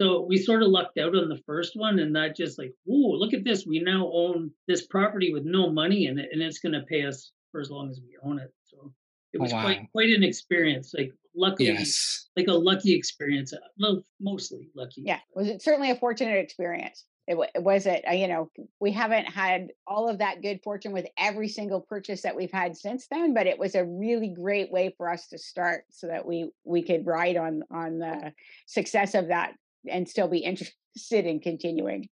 So 0.00 0.22
we 0.22 0.38
sort 0.38 0.62
of 0.62 0.68
lucked 0.68 0.98
out 0.98 1.14
on 1.14 1.28
the 1.28 1.40
first 1.46 1.76
one, 1.76 1.98
and 2.00 2.14
that 2.16 2.36
just 2.36 2.58
like, 2.58 2.72
whoa, 2.84 3.12
look 3.16 3.32
at 3.32 3.44
this. 3.44 3.64
We 3.66 3.78
now 3.78 4.10
own 4.12 4.50
this 4.66 4.86
property 4.86 5.32
with 5.32 5.44
no 5.44 5.70
money 5.70 6.06
in 6.06 6.18
it, 6.18 6.30
and 6.32 6.42
it's 6.42 6.58
going 6.58 6.72
to 6.72 6.82
pay 6.82 7.06
us 7.06 7.30
for 7.52 7.60
as 7.60 7.70
long 7.70 7.90
as 7.90 8.00
we 8.00 8.16
own 8.28 8.38
it. 8.38 8.52
So 8.64 8.92
it 9.32 9.38
Oh, 9.38 9.42
was 9.42 9.52
quite 9.52 9.80
wow. 9.80 9.86
quite 9.92 10.10
an 10.10 10.24
experience. 10.24 10.94
Like 10.96 11.12
luckily, 11.34 11.68
yes 11.70 12.20
like 12.36 12.48
a 12.48 12.52
lucky 12.52 12.92
experience. 12.94 13.52
uh, 13.52 13.58
Well, 13.78 14.04
mostly 14.20 14.68
lucky. 14.74 15.02
yeah 15.06 15.20
was 15.34 15.46
it 15.48 15.62
certainly 15.62 15.90
a 15.90 15.96
fortunate 15.96 16.38
experience 16.38 17.04
it, 17.26 17.36
was 17.62 17.86
it 17.86 18.04
you 18.12 18.28
know 18.28 18.50
we 18.80 18.92
haven't 18.92 19.26
had 19.26 19.68
all 19.86 20.08
of 20.08 20.18
that 20.18 20.42
good 20.42 20.60
fortune 20.62 20.92
with 20.92 21.06
every 21.18 21.48
single 21.48 21.80
purchase 21.80 22.22
that 22.22 22.36
we've 22.36 22.52
had 22.52 22.76
since 22.76 23.06
then 23.10 23.32
but 23.32 23.46
it 23.46 23.58
was 23.58 23.74
a 23.74 23.84
really 23.84 24.28
great 24.28 24.70
way 24.70 24.94
for 24.96 25.10
us 25.10 25.28
to 25.28 25.38
start 25.38 25.84
so 25.90 26.06
that 26.06 26.26
we 26.26 26.50
we 26.64 26.82
could 26.82 27.06
ride 27.06 27.36
on 27.36 27.62
on 27.70 27.98
the 27.98 28.32
success 28.66 29.14
of 29.14 29.28
that 29.28 29.54
and 29.88 30.08
still 30.08 30.28
be 30.28 30.38
interested 30.44 31.26
in 31.26 31.40
continuing 31.40 32.08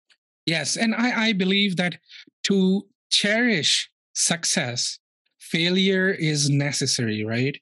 Yes, 0.47 0.77
and 0.77 0.95
I, 0.95 1.27
I 1.27 1.33
believe 1.33 1.75
that 1.75 1.99
to 2.43 2.87
cherish 3.11 3.91
success, 4.13 4.97
failure 5.39 6.09
is 6.09 6.49
necessary, 6.49 7.25
right? 7.25 7.59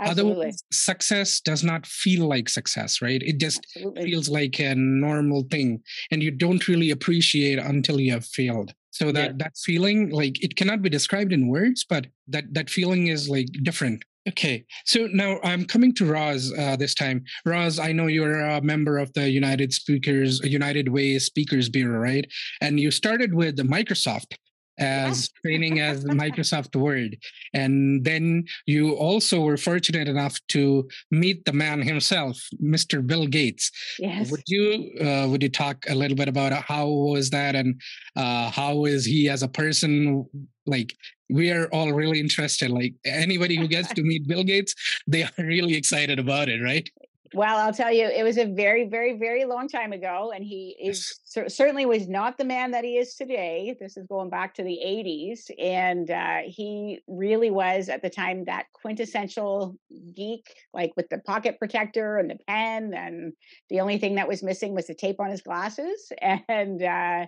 Absolutely 0.00 0.32
Otherwise, 0.32 0.62
success 0.72 1.40
does 1.40 1.62
not 1.64 1.86
feel 1.86 2.26
like 2.28 2.48
success, 2.48 3.02
right? 3.02 3.22
It 3.22 3.38
just 3.38 3.66
absolutely 3.76 4.04
feels 4.04 4.28
like 4.28 4.58
a 4.60 4.74
normal 4.74 5.42
thing, 5.50 5.82
and 6.10 6.22
you 6.22 6.30
don't 6.30 6.66
really 6.68 6.90
appreciate 6.90 7.58
until 7.58 8.00
you 8.00 8.12
have 8.12 8.24
failed. 8.26 8.72
So 8.90 9.12
that 9.12 9.30
Yeah. 9.30 9.36
that 9.38 9.56
feeling, 9.56 10.10
like 10.10 10.42
it 10.42 10.56
cannot 10.56 10.82
be 10.82 10.88
described 10.90 11.32
in 11.32 11.48
words, 11.48 11.84
but 11.88 12.06
that 12.28 12.52
that 12.54 12.70
feeling 12.70 13.08
is 13.08 13.28
like 13.28 13.48
different. 13.62 14.04
Okay, 14.28 14.66
so 14.84 15.06
now 15.06 15.40
I'm 15.42 15.64
coming 15.64 15.94
to 15.94 16.04
Roz 16.04 16.52
uh, 16.58 16.76
this 16.76 16.94
time. 16.94 17.24
Roz, 17.46 17.78
I 17.78 17.92
know 17.92 18.08
you're 18.08 18.40
a 18.40 18.60
member 18.60 18.98
of 18.98 19.10
the 19.14 19.30
United 19.30 19.72
Speakers, 19.72 20.40
United 20.44 20.90
Way 20.90 21.18
Speakers 21.18 21.70
Bureau, 21.70 21.98
right? 21.98 22.26
And 22.60 22.78
you 22.78 22.90
started 22.90 23.32
with 23.32 23.56
Microsoft, 23.56 24.34
as 24.78 25.28
training 25.44 25.80
as 25.80 26.04
Microsoft 26.04 26.76
Word. 26.76 27.16
And 27.52 28.04
then 28.04 28.44
you 28.66 28.92
also 28.94 29.40
were 29.40 29.56
fortunate 29.56 30.08
enough 30.08 30.38
to 30.48 30.88
meet 31.10 31.44
the 31.44 31.52
man 31.52 31.82
himself, 31.82 32.40
Mr. 32.62 33.04
Bill 33.06 33.26
Gates. 33.26 33.70
Yes. 33.98 34.30
Would 34.30 34.44
you 34.46 34.90
uh, 35.00 35.26
would 35.28 35.42
you 35.42 35.48
talk 35.48 35.84
a 35.88 35.94
little 35.94 36.16
bit 36.16 36.28
about 36.28 36.52
how 36.52 36.88
was 36.88 37.30
that 37.30 37.54
and 37.54 37.80
uh, 38.16 38.50
how 38.50 38.84
is 38.84 39.04
he 39.04 39.28
as 39.28 39.42
a 39.42 39.48
person? 39.48 40.26
Like 40.66 40.94
we 41.30 41.50
are 41.50 41.66
all 41.72 41.92
really 41.92 42.20
interested. 42.20 42.70
Like 42.70 42.94
anybody 43.04 43.56
who 43.56 43.68
gets 43.68 43.88
to 43.94 44.02
meet 44.02 44.26
Bill 44.26 44.44
Gates, 44.44 44.74
they 45.06 45.22
are 45.22 45.30
really 45.38 45.74
excited 45.74 46.18
about 46.18 46.48
it, 46.48 46.62
right? 46.62 46.88
Well, 47.34 47.58
I'll 47.58 47.72
tell 47.72 47.92
you, 47.92 48.06
it 48.06 48.22
was 48.22 48.38
a 48.38 48.46
very, 48.46 48.88
very, 48.88 49.18
very 49.18 49.44
long 49.44 49.68
time 49.68 49.92
ago, 49.92 50.32
and 50.34 50.44
he 50.44 50.76
is 50.80 51.20
cer- 51.24 51.48
certainly 51.48 51.84
was 51.86 52.08
not 52.08 52.38
the 52.38 52.44
man 52.44 52.70
that 52.70 52.84
he 52.84 52.96
is 52.96 53.14
today. 53.14 53.76
This 53.78 53.96
is 53.96 54.06
going 54.06 54.30
back 54.30 54.54
to 54.54 54.62
the 54.62 54.78
'80s, 54.84 55.50
and 55.58 56.10
uh, 56.10 56.38
he 56.46 57.00
really 57.06 57.50
was 57.50 57.88
at 57.88 58.02
the 58.02 58.10
time 58.10 58.44
that 58.44 58.66
quintessential 58.72 59.76
geek, 60.14 60.54
like 60.72 60.92
with 60.96 61.08
the 61.10 61.18
pocket 61.18 61.58
protector 61.58 62.18
and 62.18 62.30
the 62.30 62.38
pen, 62.46 62.94
and 62.94 63.32
the 63.68 63.80
only 63.80 63.98
thing 63.98 64.14
that 64.14 64.28
was 64.28 64.42
missing 64.42 64.74
was 64.74 64.86
the 64.86 64.94
tape 64.94 65.20
on 65.20 65.30
his 65.30 65.42
glasses. 65.42 66.12
And 66.48 66.82
uh, 66.82 67.26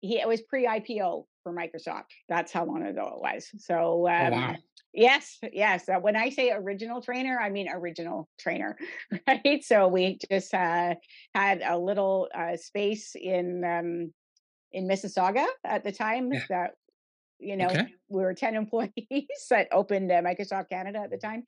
he 0.00 0.20
it 0.20 0.28
was 0.28 0.42
pre-IPO 0.42 1.24
for 1.42 1.52
Microsoft. 1.52 2.10
That's 2.28 2.52
how 2.52 2.64
long 2.64 2.82
ago 2.84 3.14
it 3.16 3.20
was. 3.20 3.50
So 3.58 4.08
um, 4.08 4.32
oh, 4.32 4.36
wow. 4.36 4.56
Yes, 4.94 5.38
yes. 5.52 5.88
Uh, 5.88 5.96
when 6.00 6.14
I 6.14 6.28
say 6.30 6.52
original 6.52 7.02
trainer, 7.02 7.38
I 7.40 7.50
mean 7.50 7.68
original 7.68 8.28
trainer, 8.38 8.78
right? 9.28 9.64
So 9.64 9.88
we 9.88 10.18
just 10.30 10.54
uh, 10.54 10.94
had 11.34 11.62
a 11.66 11.76
little 11.76 12.28
uh, 12.32 12.56
space 12.56 13.16
in 13.16 13.64
um, 13.64 14.12
in 14.72 14.88
Mississauga 14.88 15.46
at 15.64 15.84
the 15.84 15.92
time 15.92 16.30
Yeah. 16.32 16.40
that 16.50 16.70
you 17.38 17.56
know 17.56 17.66
Okay. 17.66 17.94
we 18.08 18.22
were 18.22 18.34
10 18.34 18.54
employees 18.62 19.46
that 19.50 19.68
opened 19.72 20.10
uh, 20.10 20.22
microsoft 20.22 20.68
canada 20.68 20.98
at 21.00 21.10
the 21.10 21.18
time 21.18 21.44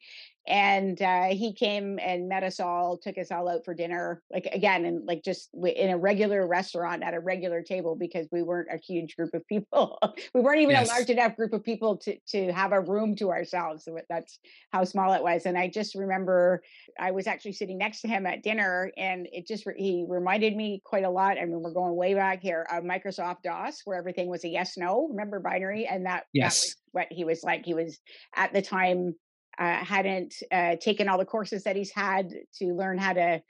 and 0.49 1.03
uh, 1.03 1.25
he 1.25 1.53
came 1.53 1.99
and 1.99 2.29
met 2.29 2.45
us 2.45 2.61
all 2.61 2.97
took 2.97 3.19
us 3.19 3.33
all 3.33 3.49
out 3.49 3.65
for 3.65 3.75
dinner 3.75 4.23
like 4.31 4.47
again 4.53 4.85
and 4.85 5.05
like 5.07 5.23
just 5.25 5.51
w- 5.53 5.75
in 5.77 5.91
a 5.91 5.99
regular 5.99 6.47
restaurant 6.47 7.03
at 7.03 7.15
a 7.15 7.21
regular 7.21 7.63
table 7.63 7.97
because 7.97 8.29
we 8.31 8.43
weren't 8.43 8.69
a 8.73 8.79
huge 8.79 9.17
group 9.17 9.35
of 9.35 9.47
people 9.49 9.99
we 10.35 10.41
weren't 10.41 10.61
even 10.61 10.77
Yes. 10.77 10.89
a 10.89 10.93
large 10.93 11.11
enough 11.11 11.35
group 11.37 11.53
of 11.53 11.63
people 11.65 11.97
to 11.97 12.17
to 12.29 12.53
have 12.53 12.73
a 12.73 12.81
room 12.81 13.17
to 13.17 13.31
ourselves 13.31 13.85
so 13.85 13.97
that's 14.09 14.39
how 14.73 14.85
small 14.85 15.13
it 15.15 15.23
was 15.23 15.47
and 15.47 15.59
i 15.59 15.69
just 15.69 15.95
remember 15.95 16.63
i 16.99 17.11
was 17.11 17.27
actually 17.27 17.53
sitting 17.53 17.79
next 17.79 18.01
to 18.01 18.09
him 18.09 18.27
at 18.27 18.43
dinner 18.43 18.91
and 18.97 19.29
it 19.33 19.47
just 19.47 19.67
re- 19.67 19.75
he 19.77 20.05
reminded 20.09 20.55
me 20.57 20.81
quite 20.85 21.05
a 21.05 21.11
lot 21.11 21.39
i 21.39 21.45
mean 21.45 21.61
we're 21.61 21.73
going 21.73 21.95
way 21.97 22.15
back 22.15 22.41
here 22.41 22.67
of 22.73 22.85
microsoft 22.85 23.43
dos 23.43 23.81
where 23.85 23.99
everything 23.99 24.29
was 24.29 24.45
a 24.45 24.49
yes 24.49 24.77
no 24.77 25.09
remember 25.09 25.41
binary 25.41 25.76
and 25.85 26.07
that 26.07 26.21
that 26.21 26.27
Yes. 26.33 26.63
was 26.63 26.77
what 26.93 27.07
he 27.11 27.25
was 27.25 27.43
like 27.43 27.65
he 27.65 27.75
was 27.75 27.99
at 28.35 28.53
the 28.55 28.63
time 28.63 29.15
uh, 29.59 29.85
hadn't 29.85 30.35
uh, 30.53 30.77
taken 30.77 31.09
all 31.09 31.19
the 31.19 31.25
courses 31.25 31.65
that 31.65 31.77
he's 31.77 31.91
had 31.91 32.31
to 32.55 32.75
learn 32.75 32.99
how 32.99 33.13
to 33.13 33.43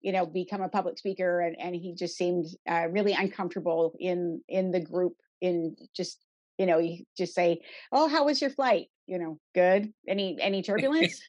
you 0.00 0.12
know 0.12 0.24
become 0.24 0.62
a 0.62 0.68
public 0.68 0.98
speaker 0.98 1.40
and, 1.40 1.56
and 1.58 1.74
he 1.74 1.94
just 1.94 2.16
seemed 2.16 2.46
uh, 2.68 2.86
really 2.90 3.12
uncomfortable 3.12 3.94
in 3.98 4.40
in 4.48 4.70
the 4.70 4.80
group 4.80 5.16
in 5.40 5.76
just 5.94 6.18
you 6.58 6.66
know 6.66 6.78
you 6.78 7.04
just 7.16 7.34
say 7.34 7.60
oh 7.92 8.08
how 8.08 8.24
was 8.24 8.40
your 8.40 8.50
flight? 8.50 8.86
You 9.06 9.18
know 9.18 9.38
good. 9.54 9.92
Any 10.06 10.38
any 10.40 10.62
turbulence 10.70 11.20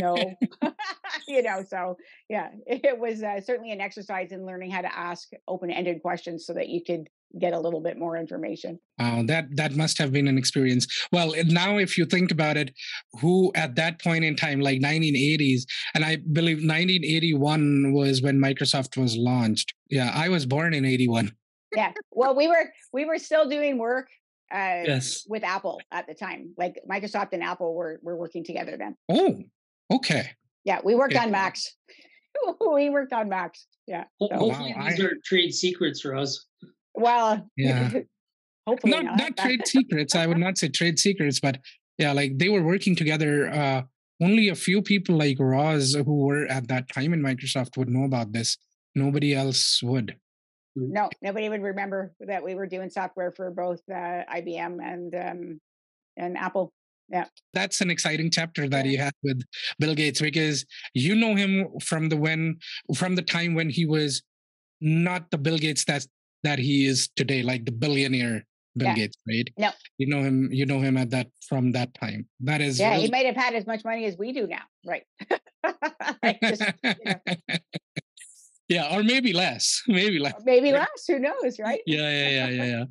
no 0.00 0.14
you 1.28 1.42
know 1.42 1.62
so 1.66 1.96
yeah 2.28 2.48
it 2.66 2.98
was 2.98 3.22
uh, 3.22 3.40
certainly 3.40 3.72
an 3.72 3.80
exercise 3.80 4.32
in 4.32 4.44
learning 4.46 4.70
how 4.70 4.80
to 4.80 4.92
ask 4.98 5.28
open-ended 5.48 6.00
questions 6.02 6.46
so 6.46 6.52
that 6.54 6.68
you 6.68 6.80
could 6.84 7.08
get 7.38 7.52
a 7.52 7.60
little 7.60 7.80
bit 7.80 7.96
more 7.96 8.16
information 8.16 8.78
Wow, 8.98 9.22
that 9.26 9.44
that 9.56 9.72
must 9.76 9.96
have 9.98 10.12
been 10.12 10.28
an 10.28 10.36
experience. 10.36 10.84
Well, 11.10 11.32
now 11.46 11.78
if 11.78 11.96
you 11.96 12.04
think 12.04 12.30
about 12.32 12.56
it, 12.58 12.68
who 13.20 13.50
at 13.54 13.76
that 13.76 14.02
point 14.02 14.24
in 14.24 14.36
time, 14.36 14.60
like 14.60 14.78
1980s, 14.80 15.62
and 15.94 16.04
I 16.04 16.16
believe 16.16 16.58
1981 16.58 17.92
was 17.92 18.20
when 18.22 18.38
Microsoft 18.38 18.96
was 19.00 19.16
launched. 19.16 19.74
Yeah, 19.88 20.10
I 20.14 20.28
was 20.28 20.44
born 20.46 20.74
in 20.74 20.84
81. 20.84 21.32
yeah 21.76 21.92
well 22.10 22.34
we 22.36 22.48
were 22.48 22.66
we 22.92 23.04
were 23.04 23.18
still 23.18 23.48
doing 23.48 23.78
work 23.78 24.08
uh 24.52 24.82
Yes. 24.92 25.24
with 25.28 25.44
apple 25.44 25.80
at 25.92 26.04
the 26.08 26.14
time 26.14 26.52
like 26.58 26.74
microsoft 26.90 27.28
and 27.32 27.42
apple 27.44 27.70
were 27.74 28.00
were 28.02 28.16
working 28.16 28.42
together 28.44 28.74
then 28.76 28.96
Oh, 29.08 29.32
okay. 29.90 30.30
yeah 30.64 30.80
we 30.84 30.94
worked 30.94 31.14
Okay. 31.14 31.24
on 31.24 31.30
Macs. 31.30 31.74
we 32.74 32.90
worked 32.90 33.12
on 33.12 33.28
Macs. 33.28 33.66
yeah 33.86 34.04
Ho- 34.20 34.28
So- 34.30 34.36
Hopefully, 34.38 34.74
Wow, 34.76 34.88
these 34.88 35.00
I- 35.00 35.04
are 35.06 35.14
trade 35.24 35.52
secrets 35.54 36.00
for 36.00 36.14
us. 36.16 36.46
well 36.94 37.48
Yeah. 37.56 37.90
hopefully 38.66 38.92
Not 38.92 39.04
not, 39.04 39.18
not 39.18 39.36
trade 39.36 39.66
secrets. 39.66 40.14
I 40.14 40.26
would 40.26 40.38
not 40.38 40.58
say 40.58 40.68
trade 40.68 40.98
secrets, 40.98 41.40
but 41.40 41.58
yeah, 41.98 42.12
like 42.12 42.38
they 42.38 42.48
were 42.48 42.62
working 42.62 42.94
together. 42.96 43.50
Uh, 43.50 43.82
only 44.22 44.48
a 44.48 44.54
few 44.54 44.80
people 44.82 45.16
like 45.16 45.38
Roz 45.40 45.94
who 45.94 46.16
were 46.26 46.46
at 46.46 46.68
that 46.68 46.88
time 46.92 47.12
in 47.14 47.20
Microsoft 47.22 47.76
would 47.78 47.88
know 47.88 48.04
about 48.04 48.32
this. 48.32 48.56
Nobody 48.94 49.34
else 49.34 49.82
would. 49.82 50.16
no 50.76 51.08
nobody 51.20 51.48
would 51.48 51.62
remember 51.62 52.12
that 52.20 52.42
we 52.44 52.54
were 52.54 52.66
doing 52.66 52.88
software 52.90 53.32
for 53.32 53.50
both 53.50 53.80
uh, 53.90 54.22
ibm 54.38 54.74
and 54.92 55.10
um 55.26 55.40
and 56.16 56.36
apple 56.38 56.72
that's 57.52 57.80
an 57.80 57.90
exciting 57.90 58.30
chapter 58.30 58.68
that 58.68 58.84
Yeah. 58.86 58.92
you 58.92 58.98
had 58.98 59.12
with 59.22 59.42
Bill 59.78 59.94
Gates 59.94 60.20
because 60.20 60.64
you 60.94 61.14
know 61.14 61.34
him 61.34 61.66
from 61.82 62.08
the 62.08 62.16
when 62.16 62.58
from 62.94 63.14
the 63.16 63.22
time 63.22 63.54
when 63.54 63.68
he 63.70 63.84
was 63.86 64.22
not 64.80 65.30
the 65.30 65.38
Bill 65.38 65.58
Gates 65.58 65.84
that 65.86 66.06
that 66.42 66.58
he 66.58 66.86
is 66.86 67.08
today, 67.16 67.42
like 67.42 67.64
the 67.66 67.72
billionaire 67.72 68.46
Bill 68.76 68.88
Yeah. 68.88 68.94
Gates, 68.94 69.16
right? 69.28 69.48
No. 69.58 69.70
You 69.98 70.06
know 70.06 70.22
him 70.22 70.48
you 70.52 70.64
know 70.66 70.80
him 70.80 70.96
at 70.96 71.10
that 71.10 71.28
from 71.48 71.72
that 71.72 71.92
time. 71.94 72.26
That 72.40 72.60
is 72.60 72.78
yeah 72.78 72.96
he 72.96 73.10
might 73.10 73.26
have 73.26 73.36
had 73.36 73.54
as 73.54 73.66
much 73.66 73.84
money 73.84 74.04
as 74.06 74.16
we 74.16 74.32
do 74.32 74.46
now 74.46 74.62
right 74.86 75.04
just, 76.42 76.62
you 76.84 76.94
know, 77.04 77.20
yeah, 78.68 78.96
or 78.96 79.02
maybe 79.02 79.32
less. 79.32 79.82
Maybe 79.88 80.18
less. 80.18 80.40
maybe 80.44 80.70
less 80.72 81.02
who 81.08 81.18
knows 81.18 81.58
right 81.58 81.80
yeah 81.86 82.08
yeah 82.10 82.28
yeah 82.28 82.48
yeah 82.48 82.64
yeah 82.64 82.84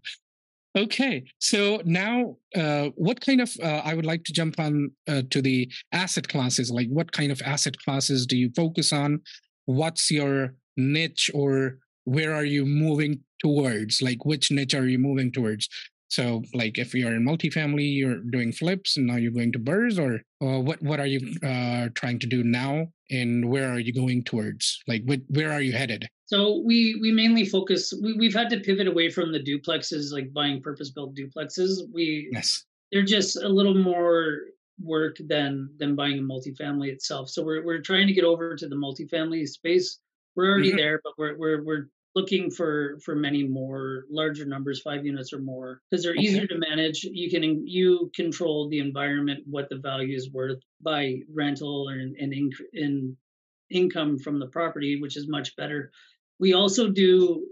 okay 0.77 1.23
so 1.39 1.81
now 1.83 2.35
uh, 2.55 2.89
what 2.95 3.19
kind 3.21 3.41
of 3.41 3.51
uh, 3.63 3.81
i 3.83 3.93
would 3.93 4.05
like 4.05 4.23
to 4.23 4.33
jump 4.33 4.59
on 4.59 4.91
uh, 5.07 5.23
to 5.29 5.41
the 5.41 5.69
asset 5.91 6.27
classes 6.27 6.69
like 6.71 6.87
what 6.89 7.11
kind 7.11 7.31
of 7.31 7.41
asset 7.45 7.77
classes 7.77 8.25
do 8.25 8.37
you 8.37 8.49
focus 8.55 8.93
on? 8.93 9.21
What's 9.65 10.11
your 10.11 10.55
niche 10.77 11.29
or 11.33 11.77
where 12.05 12.33
are 12.33 12.45
you 12.45 12.65
moving 12.65 13.21
towards? 13.39 14.01
Like 14.01 14.25
which 14.25 14.51
niche 14.51 14.73
are 14.73 14.87
you 14.87 14.99
moving 14.99 15.31
towards? 15.31 15.69
So 16.09 16.43
like 16.53 16.77
if 16.77 16.93
you're 16.93 17.15
in 17.15 17.25
multifamily 17.25 17.95
you're 17.95 18.21
doing 18.31 18.51
flips 18.51 18.97
and 18.97 19.05
now 19.07 19.17
you're 19.17 19.31
going 19.31 19.51
to 19.51 19.59
burrs 19.59 19.99
or, 19.99 20.21
or 20.39 20.61
what 20.61 20.81
what 20.81 20.99
are 20.99 21.05
you 21.05 21.21
uh, 21.43 21.89
trying 21.93 22.19
to 22.19 22.27
do 22.27 22.43
now 22.43 22.87
and 23.11 23.49
where 23.49 23.69
are 23.69 23.79
you 23.79 23.93
going 23.93 24.23
towards? 24.23 24.81
Like 24.87 25.03
wh- 25.09 25.29
where 25.29 25.51
are 25.51 25.61
you 25.61 25.73
headed 25.73 26.07
So 26.29 26.61
we 26.63 26.95
we 27.01 27.11
mainly 27.11 27.43
focus. 27.43 27.91
We, 28.03 28.13
we've 28.13 28.35
had 28.35 28.51
to 28.51 28.59
pivot 28.59 28.85
away 28.87 29.09
from 29.09 29.31
the 29.31 29.39
duplexes, 29.39 30.13
like 30.13 30.31
buying 30.31 30.61
purpose 30.61 30.91
built 30.91 31.15
duplexes. 31.15 31.79
We 31.91 32.29
yes 32.31 32.65
they're 32.91 33.01
just 33.03 33.35
a 33.37 33.49
little 33.49 33.73
more 33.73 34.41
work 34.79 35.17
than 35.27 35.71
than 35.79 35.95
buying 35.95 36.19
a 36.19 36.21
multifamily 36.21 36.89
itself. 36.89 37.31
So 37.31 37.43
we're 37.43 37.65
we're 37.65 37.81
trying 37.81 38.05
to 38.05 38.13
get 38.13 38.25
over 38.25 38.55
to 38.55 38.67
the 38.67 38.75
multifamily 38.75 39.47
space. 39.47 39.97
We're 40.35 40.51
already 40.51 40.71
Mhm. 40.71 40.77
there, 40.77 41.01
but 41.03 41.13
we're 41.17 41.35
we're 41.35 41.63
we're 41.63 41.89
looking 42.13 42.51
for 42.51 42.99
for 42.99 43.15
many 43.15 43.41
more 43.43 44.05
larger 44.11 44.45
numbers, 44.45 44.81
five 44.81 45.03
units 45.07 45.33
or 45.33 45.39
more, 45.39 45.81
because 45.89 46.03
they're 46.03 46.15
easier 46.15 46.45
to 46.45 46.59
manage. 46.59 47.03
You 47.03 47.31
can 47.31 47.65
you 47.67 48.11
control 48.15 48.69
the 48.69 48.77
environment, 48.77 49.39
what 49.47 49.67
the 49.69 49.77
value 49.77 50.15
is 50.15 50.29
worth 50.29 50.61
by 50.79 51.21
rental 51.33 51.87
and 51.89 52.15
and 52.17 52.33
in, 52.33 52.51
in 52.73 53.17
income 53.71 54.17
from 54.19 54.37
the 54.39 54.47
property, 54.47 55.01
which 55.01 55.17
is 55.17 55.27
much 55.27 55.55
better. 55.55 55.91
We 56.39 56.53
also 56.53 56.89
do 56.89 57.47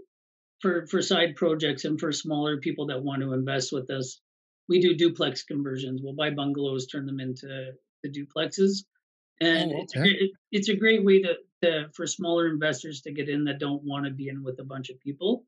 for 0.60 0.86
for 0.86 1.02
side 1.02 1.36
projects 1.36 1.84
and 1.84 1.98
for 2.00 2.12
smaller 2.12 2.58
people 2.58 2.86
that 2.86 3.02
want 3.02 3.22
to 3.22 3.32
invest 3.32 3.72
with 3.72 3.90
us 3.90 4.20
we 4.68 4.80
do 4.80 4.94
duplex 4.94 5.42
conversions. 5.42 6.02
We'll 6.02 6.14
buy 6.14 6.30
bungalows, 6.30 6.86
turn 6.86 7.06
them 7.06 7.20
into 7.20 7.72
the 8.02 8.10
duplexes, 8.10 8.84
and 9.40 9.72
Oh, 9.72 9.80
it's 9.82 9.96
a 9.96 9.98
great, 9.98 10.30
it's 10.52 10.68
a 10.68 10.76
great 10.76 11.04
way 11.04 11.22
to, 11.22 11.34
to 11.62 11.88
for 11.94 12.06
smaller 12.06 12.48
investors 12.48 13.00
to 13.02 13.12
get 13.12 13.28
in 13.28 13.44
that 13.44 13.58
don't 13.58 13.82
want 13.82 14.04
to 14.04 14.10
be 14.10 14.28
in 14.28 14.44
with 14.44 14.60
a 14.60 14.64
bunch 14.64 14.90
of 14.90 15.00
people 15.00 15.44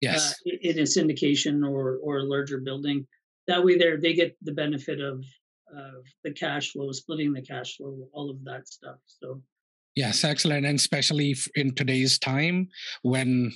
yes 0.00 0.34
uh, 0.46 0.56
in 0.60 0.78
a 0.78 0.82
syndication 0.82 1.66
or 1.66 1.98
or 2.02 2.18
a 2.18 2.24
larger 2.24 2.58
building. 2.58 3.06
That 3.46 3.64
way, 3.64 3.76
there 3.78 4.00
they 4.00 4.14
get 4.14 4.36
the 4.42 4.52
benefit 4.52 5.00
of 5.00 5.24
of 5.72 6.04
the 6.22 6.32
cash 6.32 6.72
flow, 6.72 6.92
splitting 6.92 7.32
the 7.32 7.42
cash 7.42 7.76
flow, 7.76 8.08
all 8.12 8.30
of 8.30 8.44
that 8.44 8.68
stuff. 8.68 8.98
So 9.06 9.42
Yes, 9.96 10.24
excellent. 10.24 10.66
And 10.66 10.78
especially 10.78 11.36
in 11.54 11.74
today's 11.74 12.18
time 12.18 12.68
when 13.02 13.52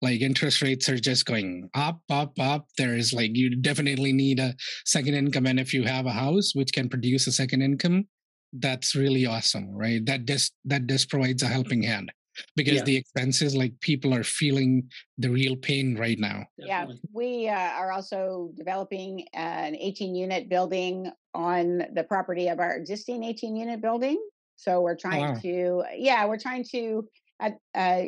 like 0.00 0.20
interest 0.20 0.62
rates 0.62 0.88
are 0.88 0.98
just 0.98 1.26
going 1.26 1.70
up, 1.74 2.00
up, 2.10 2.32
up, 2.40 2.66
there 2.76 2.96
is 2.96 3.12
like 3.12 3.36
you 3.36 3.54
definitely 3.56 4.12
need 4.12 4.40
a 4.40 4.54
second 4.84 5.14
income. 5.14 5.46
And 5.46 5.60
if 5.60 5.72
you 5.72 5.84
have 5.84 6.06
a 6.06 6.12
house 6.12 6.52
which 6.54 6.72
can 6.72 6.88
produce 6.88 7.26
a 7.26 7.32
second 7.32 7.62
income, 7.62 8.06
that's 8.54 8.94
really 8.94 9.26
awesome, 9.26 9.70
right? 9.70 10.04
That 10.04 10.26
just 10.26 10.54
that 10.64 10.86
just 10.86 11.08
provides 11.08 11.42
a 11.42 11.46
helping 11.46 11.82
hand. 11.82 12.12
because 12.56 12.76
Yeah. 12.76 12.84
the 12.84 12.96
expenses 12.96 13.54
like 13.54 13.78
people 13.80 14.14
are 14.14 14.24
feeling 14.24 14.88
the 15.18 15.28
real 15.28 15.54
pain 15.54 15.96
right 15.96 16.18
now 16.18 16.46
Yeah, 16.56 16.86
we 17.12 17.48
uh, 17.48 17.54
are 17.54 17.92
also 17.92 18.52
developing 18.56 19.26
an 19.34 19.76
18 19.76 20.14
unit 20.14 20.48
building 20.48 21.12
on 21.34 21.84
the 21.92 22.04
property 22.04 22.48
of 22.48 22.58
our 22.58 22.74
existing 22.74 23.22
18 23.22 23.54
unit 23.54 23.82
building. 23.82 24.16
So 24.62 24.80
we're 24.80 24.96
trying 24.96 25.22
wow. 25.34 25.34
to, 25.42 25.82
yeah, 25.96 26.26
we're 26.26 26.38
trying 26.38 26.64
to. 26.72 27.08
Uh, 27.40 27.50
uh, 27.74 28.02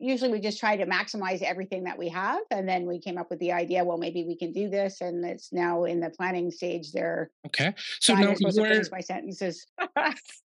usually 0.00 0.30
we 0.30 0.40
just 0.40 0.58
try 0.58 0.74
to 0.74 0.86
maximize 0.86 1.42
everything 1.42 1.84
that 1.84 1.98
we 1.98 2.08
have, 2.08 2.40
and 2.50 2.66
then 2.66 2.86
we 2.86 2.98
came 2.98 3.18
up 3.18 3.28
with 3.28 3.38
the 3.38 3.52
idea. 3.52 3.84
Well, 3.84 3.98
maybe 3.98 4.24
we 4.26 4.34
can 4.34 4.50
do 4.50 4.70
this, 4.70 5.02
and 5.02 5.22
it's 5.26 5.52
now 5.52 5.84
in 5.84 6.00
the 6.00 6.08
planning 6.08 6.50
stage. 6.50 6.92
They're 6.92 7.30
okay 7.48 7.74
so 8.00 8.14
now 8.14 8.32
is 8.32 8.38
supposed 8.38 8.56
to 8.56 8.62
you're 8.62 8.82
my 8.90 9.00
sentences. 9.00 9.66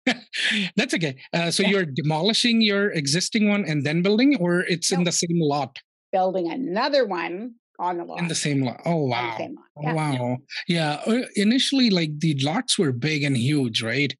that's 0.76 0.94
okay 0.94 1.16
uh, 1.34 1.50
so 1.52 1.64
Yeah. 1.64 1.70
you're 1.70 1.86
demolishing 1.86 2.62
your 2.62 2.92
existing 2.92 3.48
one 3.48 3.64
and 3.66 3.86
then 3.86 4.02
building 4.02 4.36
or 4.38 4.62
it's 4.74 4.92
in 4.92 5.04
the 5.06 5.12
same 5.12 5.40
lot 5.40 5.80
Building 6.12 6.52
another 6.52 7.06
one 7.08 7.56
on 7.80 7.98
the 7.98 8.04
lot. 8.04 8.20
in 8.20 8.28
the 8.28 8.36
same 8.36 8.62
lot 8.64 8.82
oh 8.86 9.06
wow 9.06 9.38
lot. 9.38 9.42
Oh, 9.78 9.82
Yeah. 9.82 9.94
wow. 9.94 10.38
Yeah. 10.68 11.02
uh, 11.08 11.26
Initially, 11.36 11.90
like 11.90 12.20
the 12.20 12.38
lots 12.44 12.78
were 12.78 12.92
big 12.92 13.24
and 13.24 13.36
huge, 13.36 13.82
right? 13.82 14.14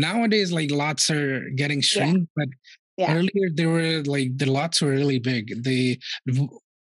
Nowadays, 0.00 0.50
like 0.58 0.70
lots 0.70 1.10
are 1.10 1.48
getting 1.62 1.80
shrink, 1.80 2.28
but 2.36 2.48
Yeah. 2.96 3.14
earlier 3.16 3.48
they 3.58 3.66
were 3.66 4.02
like 4.14 4.30
the 4.42 4.50
lots 4.58 4.76
were 4.82 4.90
really 5.00 5.18
big. 5.32 5.44
The 5.68 5.98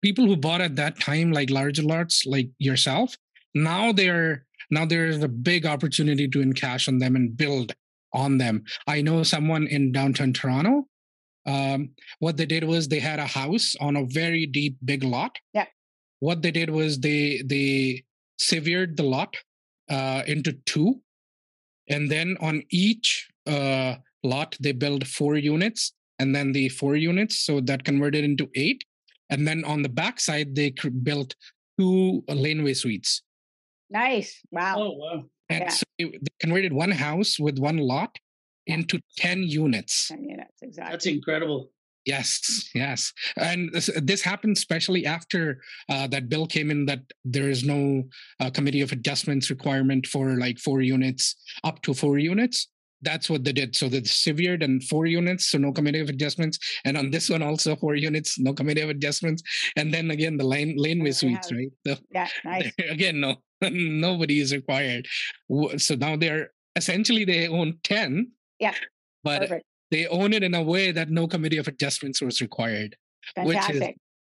people 0.01 0.25
who 0.27 0.35
bought 0.47 0.61
at 0.61 0.75
that 0.81 0.99
time, 0.99 1.31
like 1.31 1.49
larger 1.59 1.83
lots, 1.83 2.25
like 2.35 2.49
yourself, 2.69 3.15
now 3.53 3.91
they're 3.99 4.45
now 4.71 4.85
there's 4.85 5.21
a 5.23 5.27
big 5.51 5.65
opportunity 5.65 6.27
to 6.33 6.39
encash 6.39 6.87
on 6.87 6.97
them 6.99 7.15
and 7.15 7.35
build 7.43 7.73
on 8.13 8.37
them. 8.37 8.63
I 8.87 9.01
know 9.01 9.23
someone 9.23 9.65
in 9.67 9.91
downtown 9.91 10.33
Toronto. 10.33 10.87
Um, 11.45 11.91
what 12.19 12.37
they 12.37 12.45
did 12.45 12.63
was 12.63 12.87
they 12.87 12.99
had 13.11 13.19
a 13.19 13.25
house 13.25 13.75
on 13.79 13.95
a 13.95 14.05
very 14.05 14.45
deep, 14.45 14.77
big 14.85 15.03
lot. 15.03 15.33
Yeah. 15.53 15.65
What 16.19 16.41
they 16.43 16.51
did 16.51 16.69
was 16.69 16.99
they 16.99 17.41
they 17.45 18.03
severed 18.37 18.97
the 18.97 19.03
lot 19.03 19.31
uh, 19.89 20.21
into 20.27 20.53
two, 20.65 21.01
and 21.89 22.09
then 22.09 22.37
on 22.39 22.63
each 22.69 23.27
uh, 23.47 23.95
lot 24.23 24.55
they 24.59 24.71
built 24.71 25.05
four 25.07 25.35
units, 25.37 25.93
and 26.19 26.35
then 26.35 26.51
the 26.51 26.69
four 26.69 26.95
units, 26.95 27.39
so 27.39 27.59
that 27.61 27.83
converted 27.83 28.23
into 28.23 28.49
eight, 28.55 28.83
and 29.29 29.47
then 29.47 29.63
on 29.65 29.81
the 29.81 29.89
back 29.89 30.19
side 30.19 30.55
they 30.55 30.71
cr- 30.71 30.89
built 30.89 31.35
two 31.79 32.23
laneway 32.27 32.73
suites. 32.73 33.23
Nice. 33.89 34.39
Wow. 34.51 34.75
Oh 34.77 34.91
wow. 34.91 35.23
And 35.49 35.63
Yeah. 35.63 35.69
so 35.69 35.83
they 35.97 36.05
they 36.05 36.33
converted 36.39 36.73
one 36.73 36.91
house 36.91 37.39
with 37.39 37.57
one 37.57 37.77
lot 37.77 38.15
into 38.67 38.99
10 39.17 39.43
units. 39.43 40.09
10 40.09 40.23
units. 40.23 40.61
Exactly. 40.61 40.91
That's 40.91 41.05
incredible. 41.07 41.71
Yes, 42.09 42.69
yes. 42.73 43.13
And 43.37 43.71
this, 43.71 43.87
this 44.01 44.23
happened 44.23 44.57
especially 44.57 45.05
after 45.05 45.61
uh, 45.89 46.07
that 46.07 46.27
bill 46.27 46.47
came 46.47 46.71
in 46.71 46.85
that 46.87 47.01
there 47.23 47.49
is 47.49 47.63
no 47.63 48.03
uh, 48.39 48.49
committee 48.49 48.81
of 48.81 48.91
adjustments 48.91 49.51
requirement 49.51 50.07
for 50.07 50.23
like 50.45 50.57
four 50.57 50.81
units 50.81 51.35
up 51.63 51.83
to 51.83 51.93
four 51.93 52.17
units. 52.17 52.67
That's 53.03 53.29
what 53.29 53.43
they 53.43 53.53
did. 53.53 53.75
So 53.75 53.87
they 53.87 54.03
severed 54.03 54.63
and 54.63 54.83
four 54.83 55.05
units, 55.05 55.51
so 55.51 55.59
no 55.59 55.71
committee 55.71 55.99
of 55.99 56.09
adjustments. 56.09 56.57
And 56.83 56.97
on 56.97 57.11
this 57.11 57.29
one 57.29 57.43
also 57.43 57.75
four 57.75 57.95
units, 57.95 58.39
no 58.39 58.53
committee 58.53 58.81
of 58.81 58.89
adjustments. 58.89 59.43
And 59.77 59.93
then 59.93 60.09
again 60.09 60.35
the 60.35 60.47
lane 60.53 60.75
laneway 60.77 61.11
There 61.11 61.21
suites, 61.21 61.51
right? 61.51 61.71
So 61.85 61.95
yeah. 62.11 62.27
Nice. 62.43 62.71
again 62.89 63.19
no 63.19 63.35
nobody 63.69 64.39
is 64.39 64.51
required 64.53 65.05
so 65.77 65.93
now 65.95 66.15
they're 66.15 66.51
essentially 66.75 67.25
they 67.25 67.47
own 67.47 67.77
10 67.83 68.31
Yeah, 68.59 68.73
but 69.23 69.41
Perfect. 69.41 69.65
They 69.91 70.07
own 70.07 70.33
it 70.33 70.43
in 70.43 70.53
a 70.53 70.63
way 70.63 70.91
that 70.91 71.09
no 71.09 71.27
committee 71.27 71.57
of 71.57 71.67
adjustments 71.67 72.21
was 72.21 72.41
required 72.41 72.95
which 73.37 73.69
is- 73.69 73.83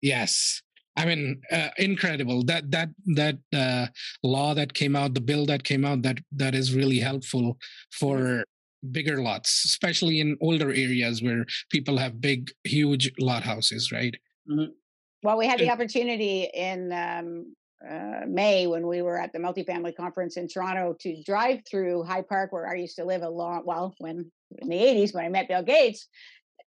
yes. 0.02 0.62
I 0.98 1.06
mean 1.06 1.42
uh, 1.50 1.70
incredible. 1.78 2.44
That 2.44 2.70
that 2.72 2.90
that 3.16 3.38
uh, 3.56 3.88
law 4.24 4.54
that 4.54 4.74
came 4.74 4.94
out 4.96 5.14
the 5.14 5.22
bill 5.22 5.46
that 5.46 5.64
came 5.64 5.86
out 5.86 6.02
that 6.02 6.20
that 6.34 6.54
is 6.54 6.76
really 6.76 7.00
helpful 7.00 7.58
for 7.94 8.44
bigger 8.92 9.22
lots 9.22 9.64
especially 9.66 10.20
in 10.20 10.38
older 10.42 10.70
areas 10.70 11.22
where 11.24 11.46
people 11.70 11.98
have 11.98 12.20
big 12.20 12.52
huge 12.66 13.10
lot 13.20 13.44
houses 13.44 13.92
right? 13.92 14.16
Well, 15.24 15.38
we 15.38 15.48
had 15.48 15.60
the 15.60 15.70
opportunity 15.70 16.50
in 16.54 16.92
um, 16.92 17.54
uh, 17.88 18.26
May 18.28 18.68
when 18.68 18.88
we 18.88 19.02
were 19.02 19.18
at 19.18 19.32
the 19.34 19.40
multifamily 19.40 19.96
conference 19.96 20.36
in 20.36 20.48
Toronto 20.48 20.96
to 21.00 21.24
drive 21.24 21.62
through 21.70 22.04
High 22.04 22.24
Park, 22.24 22.52
where 22.52 22.68
I 22.68 22.76
used 22.76 22.96
to 22.98 23.06
live 23.06 23.22
a 23.22 23.30
long, 23.30 23.62
well, 23.66 23.94
when 24.00 24.32
in 24.60 24.70
the 24.70 24.76
80s 24.78 25.14
when 25.14 25.26
I 25.26 25.30
met 25.30 25.48
Bill 25.48 25.64
Gates. 25.64 26.08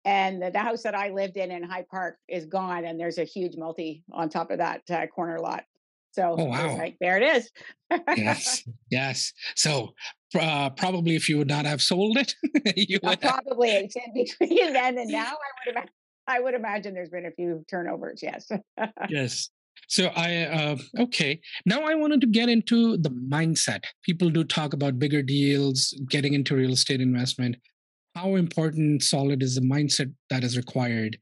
And 0.05 0.41
the, 0.41 0.51
the 0.51 0.61
house 0.61 0.83
that 0.85 0.95
I 0.95 1.11
lived 1.11 1.37
in 1.37 1.51
in 1.51 1.63
High 1.63 1.85
Park 1.91 2.17
is 2.29 2.47
gone, 2.47 2.85
and 2.85 2.99
there's 2.99 3.19
a 3.19 3.25
huge 3.25 3.57
multi 3.57 4.05
on 4.13 4.29
top 4.29 4.51
of 4.51 4.59
that 4.59 4.83
uh, 4.91 5.07
corner 5.09 5.39
lot. 5.41 5.65
So 6.13 6.37
Oh, 6.39 6.45
wow. 6.45 6.77
like, 6.77 6.97
there 7.01 7.21
it 7.21 7.37
is. 7.37 7.51
yes 8.17 8.65
yes 8.91 9.33
so 9.55 9.93
uh, 10.39 10.71
probably 10.71 11.15
if 11.15 11.29
you 11.29 11.37
would 11.39 11.49
not 11.49 11.65
have 11.67 11.81
sold 11.83 12.17
it 12.19 12.35
you 12.77 12.99
Uh, 13.03 13.09
would 13.11 13.23
have 13.23 13.43
probably 13.45 13.71
it's 13.71 13.97
in 13.97 14.13
between 14.15 14.73
then 14.73 14.99
and 14.99 15.11
now. 15.11 15.27
I 15.27 15.51
would 15.67 15.75
imagine. 15.77 15.91
I 16.27 16.41
would 16.41 16.55
imagine 16.55 16.95
there's 16.95 17.09
been 17.11 17.27
a 17.27 17.31
few 17.31 17.65
turnovers. 17.71 18.21
Yes. 18.23 18.51
yes 19.09 19.51
so 19.87 20.07
i 20.17 20.45
uh, 20.45 20.77
okay. 20.99 21.41
Now 21.67 21.83
i 21.83 21.95
wanted 21.95 22.21
to 22.23 22.27
get 22.27 22.49
into 22.49 22.97
the 22.97 23.11
mindset. 23.11 23.85
People 24.03 24.31
do 24.31 24.45
talk 24.45 24.73
about 24.73 24.99
bigger 24.99 25.23
deals 25.23 25.95
getting 26.09 26.35
into 26.35 26.57
real 26.57 26.73
estate 26.73 27.01
investment. 27.01 27.57
How 28.14 28.35
important 28.37 29.03
solid 29.03 29.43
is 29.43 29.55
the 29.55 29.61
mindset 29.61 30.12
that 30.31 30.43
is 30.43 30.57
required 30.57 31.19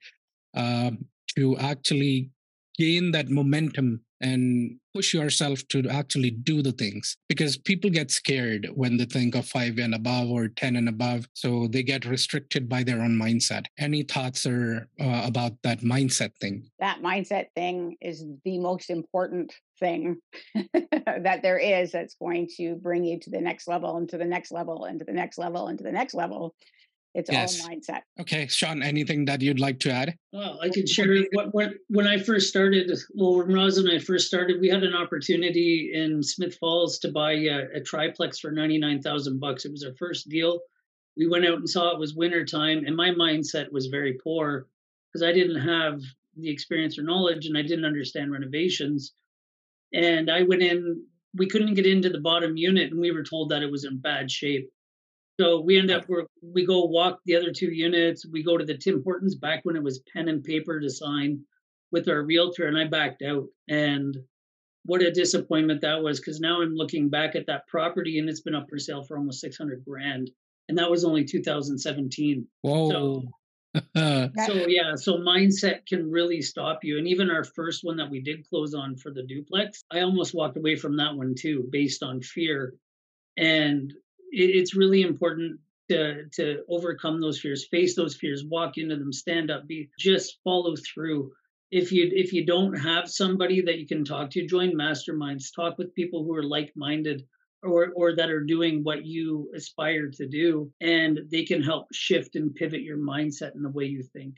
um, 0.55 1.05
to 1.37 1.57
actually 1.59 2.31
gain 2.79 3.13
that 3.13 3.29
momentum 3.29 4.01
and 4.21 4.79
push 4.97 5.13
yourself 5.13 5.61
to 5.69 5.87
actually 5.91 6.31
do 6.31 6.63
the 6.63 6.73
things 6.73 7.19
because 7.29 7.59
people 7.59 7.91
get 7.91 8.11
scared 8.11 8.67
when 8.75 8.97
they 8.97 9.05
think 9.05 9.35
of 9.35 9.47
5 9.47 9.77
and 9.77 9.95
above 9.95 10.31
or 10.31 10.49
10 10.49 10.77
and 10.77 10.89
above. 10.89 11.29
So 11.35 11.69
they 11.69 11.83
get 11.83 12.07
restricted 12.07 12.67
by 12.67 12.83
their 12.83 13.03
own 13.03 13.15
mindset. 13.15 13.67
Any 13.79 14.05
thoughts 14.05 14.47
are 14.47 14.89
uh, 14.99 15.23
about 15.27 15.53
that 15.65 15.81
mindset 15.81 16.31
thing? 16.41 16.71
That 16.79 17.03
mindset 17.03 17.49
thing 17.55 17.99
is 18.01 18.25
the 18.47 18.59
most 18.59 18.89
important 18.89 19.53
thing 19.79 20.17
that 20.55 21.41
there 21.43 21.59
is 21.59 21.93
that's 21.93 22.15
going 22.15 22.49
to 22.57 22.77
bring 22.77 23.05
you 23.05 23.21
to 23.21 23.29
the 23.29 23.41
next 23.43 23.69
level 23.69 23.99
and 23.99 24.09
to 24.09 24.17
the 24.17 24.25
next 24.25 24.51
level 24.51 24.87
and 24.87 24.99
to 25.01 25.05
the 25.05 25.13
next 25.13 25.37
level 25.37 25.69
and 25.69 25.77
to 25.77 25.85
the 25.85 25.93
next 25.93 26.15
level. 26.15 26.55
It's 27.17 27.31
Yes. 27.33 27.63
all 27.63 27.71
mindset. 27.71 28.03
Okay, 28.21 28.47
Sean, 28.47 28.83
anything 28.83 29.25
that 29.25 29.41
you'd 29.41 29.59
like 29.59 29.81
to 29.81 29.91
add? 29.91 30.19
Well, 30.35 30.59
I 30.61 30.69
could 30.69 30.87
share 30.87 31.25
what 31.33 31.55
when 31.55 31.75
when 31.89 32.07
I 32.07 32.19
first 32.19 32.51
started. 32.51 32.93
Well, 33.15 33.39
when 33.39 33.55
Roz 33.55 33.79
and 33.79 33.91
I 33.91 33.99
first 33.99 34.27
started, 34.27 34.61
we 34.61 34.69
had 34.69 34.85
an 34.85 34.95
opportunity 34.95 35.93
in 35.95 36.23
Smith 36.23 36.57
Falls 36.59 36.99
to 36.99 37.11
buy 37.11 37.33
a, 37.33 37.69
a 37.77 37.81
triplex 37.81 38.39
for 38.39 38.51
ninety 38.51 38.77
nine 38.77 39.01
thousand 39.01 39.41
bucks. 39.41 39.65
It 39.65 39.73
was 39.73 39.83
our 39.83 39.95
first 39.95 40.29
deal. 40.29 40.61
We 41.17 41.27
went 41.27 41.47
out 41.47 41.57
and 41.57 41.69
saw 41.69 41.91
it 41.91 41.99
was 41.99 42.15
winter 42.15 42.45
time, 42.45 42.85
and 42.85 42.95
my 42.95 43.09
mindset 43.09 43.73
was 43.73 43.87
very 43.87 44.19
poor 44.23 44.69
because 45.09 45.23
I 45.27 45.33
didn't 45.33 45.63
have 45.67 46.03
the 46.37 46.51
experience 46.51 46.99
or 46.99 47.03
knowledge, 47.03 47.47
and 47.47 47.57
I 47.57 47.63
didn't 47.63 47.87
understand 47.87 48.31
renovations. 48.31 49.15
And 49.95 50.31
I 50.31 50.43
went 50.43 50.63
in. 50.63 51.03
We 51.33 51.49
couldn't 51.49 51.75
get 51.75 51.87
into 51.87 52.11
the 52.11 52.21
bottom 52.21 52.59
unit, 52.59 52.91
and 52.91 53.01
we 53.01 53.11
were 53.11 53.23
told 53.23 53.49
that 53.49 53.63
it 53.63 53.71
was 53.71 53.85
in 53.85 53.97
bad 53.97 54.31
shape. 54.31 54.71
So 55.39 55.61
we 55.61 55.79
end 55.79 55.91
up 55.91 56.05
where 56.07 56.27
we 56.43 56.65
go 56.65 56.85
walk 56.85 57.21
the 57.27 57.37
other 57.37 57.53
two 57.53 57.71
units. 57.71 58.27
We 58.27 58.43
go 58.43 58.57
to 58.57 58.65
the 58.65 58.77
Tim 58.77 59.03
Hortons 59.05 59.35
back 59.35 59.61
when 59.65 59.77
it 59.77 59.83
was 59.83 60.03
pen 60.13 60.29
and 60.29 60.43
paper 60.43 60.81
to 60.81 60.89
sign 60.89 61.41
with 61.93 62.09
our 62.09 62.23
realtor, 62.23 62.67
and 62.67 62.77
I 62.77 62.85
backed 62.85 63.23
out. 63.23 63.47
And 63.69 64.17
what 64.87 65.03
a 65.03 65.11
disappointment 65.11 65.81
that 65.83 66.03
was 66.03 66.21
because 66.21 66.41
now 66.41 66.63
I'm 66.63 66.75
looking 66.75 67.09
back 67.09 67.35
at 67.35 67.47
that 67.47 67.67
property 67.67 68.19
and 68.19 68.29
it's 68.29 68.41
been 68.41 68.55
up 68.55 68.69
for 68.71 68.79
sale 68.79 69.03
for 69.03 69.19
almost 69.19 69.41
600 69.41 69.85
grand. 69.85 70.31
And 70.69 70.79
that 70.79 70.91
was 70.91 71.05
only 71.05 71.25
2017. 71.25 72.47
Whoa. 72.63 73.23
So, 73.95 74.31
so 74.47 74.67
yeah, 74.69 74.95
so 74.95 75.19
mindset 75.19 75.85
can 75.87 76.11
really 76.11 76.41
stop 76.41 76.83
you. 76.83 76.97
And 76.97 77.07
even 77.07 77.31
our 77.31 77.45
first 77.45 77.85
one 77.85 77.99
that 77.99 78.09
we 78.09 78.23
did 78.23 78.49
close 78.49 78.73
on 78.73 78.97
for 78.97 79.13
the 79.13 79.23
duplex, 79.23 79.85
I 79.93 80.01
almost 80.01 80.35
walked 80.35 80.57
away 80.57 80.77
from 80.77 80.97
that 80.97 81.15
one 81.15 81.35
too, 81.35 81.69
based 81.71 82.03
on 82.03 82.23
fear. 82.23 82.73
And 83.37 83.93
it, 84.33 84.51
it's 84.57 84.75
really 84.75 85.03
important 85.03 85.59
to 85.89 86.25
to 86.33 86.63
overcome 86.69 87.21
those 87.21 87.41
fears, 87.41 87.67
face 87.71 87.95
those 87.95 88.17
fears, 88.17 88.45
walk 88.45 88.79
into 88.79 88.97
them, 88.97 89.13
stand 89.13 89.51
up, 89.51 89.67
be 89.67 89.89
just 89.99 90.39
follow 90.45 90.75
through. 90.77 91.33
If 91.71 91.93
you 91.93 92.11
if 92.13 92.33
you 92.33 92.47
don't 92.47 92.75
have 92.75 93.09
somebody 93.09 93.61
that 93.63 93.79
you 93.79 93.87
can 93.87 94.05
talk 94.05 94.31
to, 94.31 94.47
join 94.47 94.73
masterminds, 94.73 95.55
talk 95.55 95.79
with 95.79 95.95
people 95.95 96.25
who 96.25 96.35
are 96.35 96.43
like-minded 96.43 97.25
or 97.63 97.93
or 97.95 98.15
that 98.15 98.31
are 98.31 98.45
doing 98.45 98.83
what 98.85 99.05
you 99.05 99.51
aspire 99.55 100.11
to 100.11 100.27
do 100.29 100.71
and 100.81 101.21
they 101.31 101.45
can 101.45 101.63
help 101.63 101.87
shift 101.93 102.37
and 102.37 102.55
pivot 102.55 102.83
your 102.83 102.99
mindset 102.99 103.55
and 103.55 103.65
the 103.65 103.71
way 103.71 103.85
you 103.85 104.03
think 104.03 104.37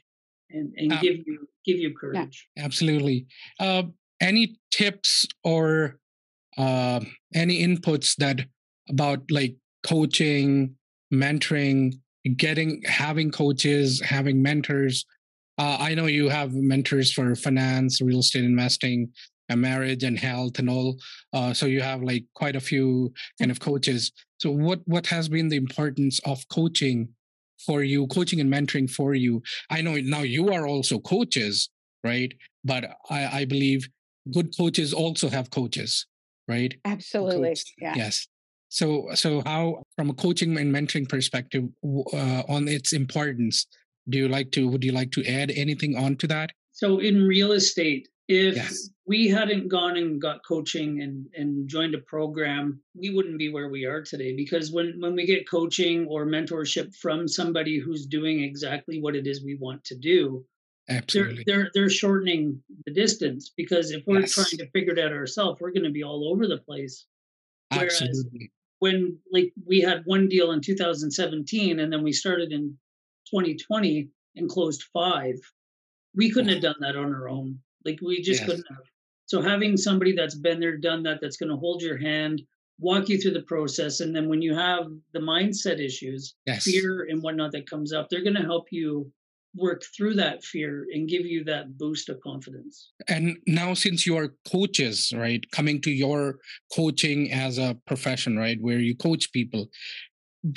and 0.51 0.73
and 0.77 0.93
Uh, 0.93 1.01
give 1.01 1.17
you 1.27 1.49
give 1.65 1.79
you 1.79 1.95
courage 1.95 2.49
Absolutely. 2.57 3.27
Uh, 3.61 3.85
any 4.21 4.57
tips 4.71 5.27
or 5.45 5.99
uh, 6.57 7.01
any 7.35 7.63
inputs 7.63 8.17
that 8.17 8.47
about 8.89 9.31
like 9.31 9.57
coaching, 9.85 10.75
mentoring 11.13 11.95
getting 12.37 12.83
having 12.85 13.31
coaches, 13.31 14.01
having 14.01 14.43
mentors. 14.43 15.07
Uh, 15.57 15.77
I 15.81 15.95
know 15.95 16.07
you 16.07 16.29
have 16.29 16.55
mentors 16.55 17.13
for 17.13 17.35
finance, 17.35 18.01
real 18.01 18.21
estate 18.21 18.45
investing, 18.45 19.13
and 19.49 19.61
marriage 19.61 20.05
and 20.05 20.19
health 20.19 20.59
and 20.59 20.69
all. 20.69 20.97
Uh, 21.33 21.53
so 21.53 21.67
you 21.67 21.81
have 21.81 22.03
like 22.03 22.25
quite 22.35 22.57
a 22.57 22.61
few 22.61 23.13
kind 23.39 23.51
of 23.51 23.61
coaches. 23.61 24.13
So 24.39 24.51
what 24.51 24.81
what 24.87 25.07
has 25.07 25.29
been 25.29 25.49
the 25.49 25.57
importance 25.57 26.21
of 26.25 26.47
coaching 26.49 27.09
for 27.65 27.83
you, 27.83 28.07
coaching 28.09 28.41
and 28.41 28.53
mentoring 28.53 28.91
for 28.91 29.15
you? 29.15 29.43
I 29.71 29.81
know 29.81 29.97
now 29.97 30.23
you 30.23 30.53
are 30.53 30.67
also 30.67 30.99
coaches, 30.99 31.71
right? 32.05 32.33
But 32.65 32.97
I, 33.11 33.41
I 33.41 33.45
believe 33.45 33.89
good 34.31 34.57
coaches 34.57 34.93
also 34.93 35.29
have 35.29 35.51
coaches, 35.51 36.07
right? 36.47 36.75
Absolutely. 36.85 37.57
Yeah. 37.79 37.95
Yes. 37.97 38.29
So, 38.69 39.09
so 39.15 39.43
how, 39.45 39.83
from 39.97 40.11
a 40.11 40.15
coaching 40.15 40.57
and 40.59 40.75
mentoring 40.75 41.09
perspective, 41.09 41.65
uh, 41.85 42.43
on 42.49 42.69
its 42.69 42.93
importance, 42.93 43.67
do 44.09 44.19
you 44.19 44.29
like 44.29 44.51
to? 44.53 44.69
Would 44.69 44.85
you 44.85 44.93
like 44.93 45.11
to 45.13 45.25
add 45.27 45.51
anything 45.51 45.97
onto 45.97 46.27
that? 46.29 46.51
So, 46.73 46.99
in 46.99 47.25
real 47.25 47.53
estate, 47.53 48.09
if 48.29 48.57
yes. 48.57 48.91
we 49.07 49.29
hadn't 49.29 49.69
gone 49.69 49.97
and 49.97 50.21
got 50.21 50.41
coaching 50.47 51.03
and, 51.03 51.27
and 51.35 51.69
joined 51.69 51.95
a 51.95 51.99
program, 51.99 52.81
we 52.95 53.11
wouldn't 53.11 53.39
be 53.39 53.49
where 53.49 53.71
we 53.71 53.85
are 53.85 54.03
today. 54.03 54.37
Because 54.37 54.71
when 54.71 55.01
when 55.01 55.15
we 55.15 55.27
get 55.27 55.49
coaching 55.49 56.07
or 56.07 56.27
mentorship 56.27 56.95
from 56.95 57.27
somebody 57.27 57.79
who's 57.79 58.07
doing 58.07 58.43
exactly 58.43 59.01
what 59.01 59.17
it 59.17 59.27
is 59.27 59.43
we 59.43 59.57
want 59.57 59.83
to 59.85 59.97
do, 59.97 60.45
Absolutely. 60.91 61.45
They're, 61.47 61.57
they're, 61.57 61.71
they're 61.75 61.91
shortening 61.91 62.63
the 62.87 62.93
distance 62.93 63.53
because 63.55 63.91
if 63.91 64.05
we're 64.07 64.21
yes. 64.21 64.33
trying 64.33 64.59
to 64.59 64.71
figure 64.71 64.95
it 64.95 64.99
out 64.99 65.13
ourselves, 65.13 65.61
we're 65.61 65.73
going 65.73 65.85
to 65.85 65.91
be 65.91 66.03
all 66.03 66.31
over 66.31 66.47
the 66.47 66.59
place. 66.59 67.07
Whereas 67.71 68.01
Absolutely 68.01 68.51
when 68.79 69.19
like 69.33 69.53
we 69.67 69.81
had 69.81 70.03
one 70.05 70.29
deal 70.29 70.53
in 70.53 70.61
2017 70.61 71.81
and 71.81 71.93
then 71.93 72.03
we 72.03 72.13
started 72.13 72.53
in 72.53 72.77
2020 73.31 74.09
and 74.37 74.49
closed 74.49 74.85
five 74.93 75.35
we 76.15 76.31
couldn't 76.31 76.53
have 76.53 76.63
done 76.63 76.77
that 76.81 76.97
on 76.97 77.15
our 77.15 77.29
own 77.29 77.59
like 77.85 77.99
we 78.03 78.23
just 78.23 78.41
yes. 78.41 78.49
couldn't 78.49 78.67
have 78.69 78.85
so 79.27 79.43
having 79.43 79.77
somebody 79.77 80.15
that's 80.15 80.35
been 80.35 80.61
there 80.61 80.77
done 80.77 81.03
that 81.03 81.19
that's 81.21 81.37
going 81.37 81.51
to 81.51 81.57
hold 81.57 81.83
your 81.83 81.99
hand 81.99 82.41
walk 82.81 83.09
you 83.09 83.19
through 83.19 83.33
the 83.33 83.43
process 83.43 84.01
and 84.01 84.15
then 84.15 84.29
when 84.29 84.41
you 84.41 84.55
have 84.55 84.87
the 85.13 85.19
mindset 85.19 85.85
issues 85.85 86.35
yes. 86.47 86.65
fear 86.65 87.07
and 87.11 87.23
whatnot 87.23 87.53
that 87.53 87.69
comes 87.69 87.93
up 87.93 88.09
they're 88.09 88.23
going 88.25 88.37
to 88.37 88.43
help 88.43 88.67
you 88.71 89.11
work 89.55 89.83
through 89.97 90.15
that 90.15 90.45
fear 90.45 90.87
and 90.93 91.09
give 91.09 91.27
you 91.27 91.45
that 91.45 91.77
boost 91.79 92.09
of 92.09 92.21
confidence. 92.21 92.93
And 93.09 93.39
now, 93.47 93.75
since 93.75 94.07
you 94.07 94.17
are 94.17 94.35
coaches, 94.51 95.13
right, 95.17 95.45
coming 95.51 95.81
to 95.83 95.91
your 95.91 96.39
coaching 96.75 97.33
as 97.33 97.59
a 97.59 97.77
profession, 97.87 98.37
right, 98.37 98.59
where 98.61 98.79
you 98.79 98.97
coach 98.97 99.33
people, 99.33 99.69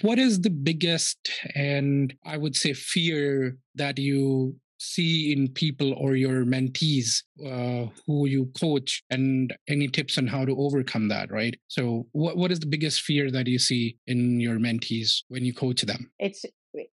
what 0.01 0.19
is 0.19 0.41
the 0.41 0.49
biggest 0.49 1.31
and 1.55 2.13
I 2.25 2.37
would 2.37 2.55
say 2.55 2.73
fear 2.73 3.57
that 3.75 3.97
you 3.97 4.55
see 4.79 5.31
in 5.31 5.47
people 5.47 5.93
or 5.93 6.15
your 6.15 6.43
mentees 6.43 7.21
uh, 7.45 7.87
who 8.07 8.25
you 8.25 8.51
coach 8.59 9.03
and 9.11 9.55
any 9.67 9.87
tips 9.87 10.17
on 10.17 10.25
how 10.25 10.43
to 10.43 10.57
overcome 10.57 11.07
that 11.07 11.31
right 11.31 11.55
so 11.67 12.07
what, 12.13 12.35
what 12.35 12.51
is 12.51 12.59
the 12.59 12.65
biggest 12.65 13.01
fear 13.01 13.29
that 13.29 13.47
you 13.47 13.59
see 13.59 13.97
in 14.07 14.39
your 14.39 14.57
mentees 14.57 15.21
when 15.27 15.45
you 15.45 15.53
coach 15.53 15.81
them 15.83 16.11
it's 16.17 16.43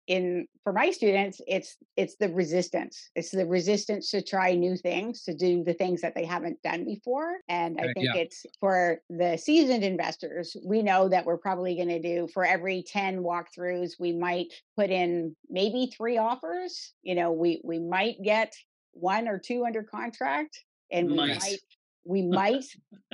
in 0.06 0.46
for 0.64 0.72
my 0.72 0.90
students 0.90 1.40
it's 1.46 1.76
it's 1.96 2.16
the 2.16 2.28
resistance 2.30 3.10
it's 3.14 3.30
the 3.30 3.46
resistance 3.46 4.10
to 4.10 4.20
try 4.20 4.54
new 4.54 4.76
things 4.76 5.22
to 5.22 5.34
do 5.34 5.62
the 5.62 5.72
things 5.72 6.00
that 6.00 6.14
they 6.14 6.24
haven't 6.24 6.60
done 6.62 6.84
before 6.84 7.36
and 7.48 7.78
i 7.80 7.84
uh, 7.84 7.92
think 7.94 8.08
yeah. 8.12 8.20
it's 8.20 8.44
for 8.58 9.00
the 9.08 9.36
seasoned 9.36 9.84
investors 9.84 10.56
we 10.64 10.82
know 10.82 11.08
that 11.08 11.24
we're 11.24 11.38
probably 11.38 11.76
going 11.76 11.88
to 11.88 12.02
do 12.02 12.26
for 12.34 12.44
every 12.44 12.82
10 12.82 13.22
walkthroughs 13.22 13.92
we 14.00 14.12
might 14.12 14.52
put 14.76 14.90
in 14.90 15.34
maybe 15.48 15.92
three 15.96 16.18
offers 16.18 16.92
you 17.02 17.14
know 17.14 17.30
we 17.30 17.60
we 17.62 17.78
might 17.78 18.20
get 18.22 18.52
one 18.92 19.28
or 19.28 19.38
two 19.38 19.64
under 19.64 19.82
contract 19.82 20.64
and 20.90 21.08
nice. 21.08 21.16
we 21.28 21.50
might 21.50 21.58
we 22.04 22.22
might 22.22 22.64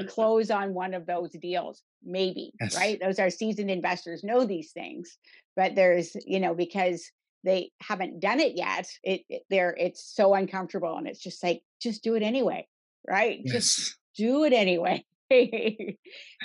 close 0.09 0.51
on 0.51 0.73
one 0.73 0.95
of 0.95 1.05
those 1.05 1.31
deals 1.33 1.83
maybe 2.05 2.53
yes. 2.61 2.77
right 2.77 3.01
those 3.01 3.19
are 3.19 3.29
seasoned 3.29 3.71
investors 3.71 4.23
know 4.23 4.45
these 4.45 4.73
things 4.73 5.19
but 5.57 5.75
there's 5.75 6.17
you 6.27 6.41
know 6.41 6.55
because 6.55 7.11
they 7.45 7.71
haven't 7.81 8.21
done 8.21 8.41
it 8.41 8.57
yet 8.57 8.87
it, 9.03 9.23
it 9.29 9.43
they're 9.51 9.75
it's 9.79 10.03
so 10.03 10.35
uncomfortable 10.35 10.97
and 10.97 11.07
it's 11.07 11.21
just 11.21 11.43
like 11.43 11.63
just 11.81 12.03
do 12.03 12.15
it 12.15 12.23
anyway 12.23 12.67
right 13.09 13.41
yes. 13.45 13.55
just 13.55 13.99
do 14.17 14.45
it 14.45 14.53
anyway 14.53 15.05
and 15.31 15.97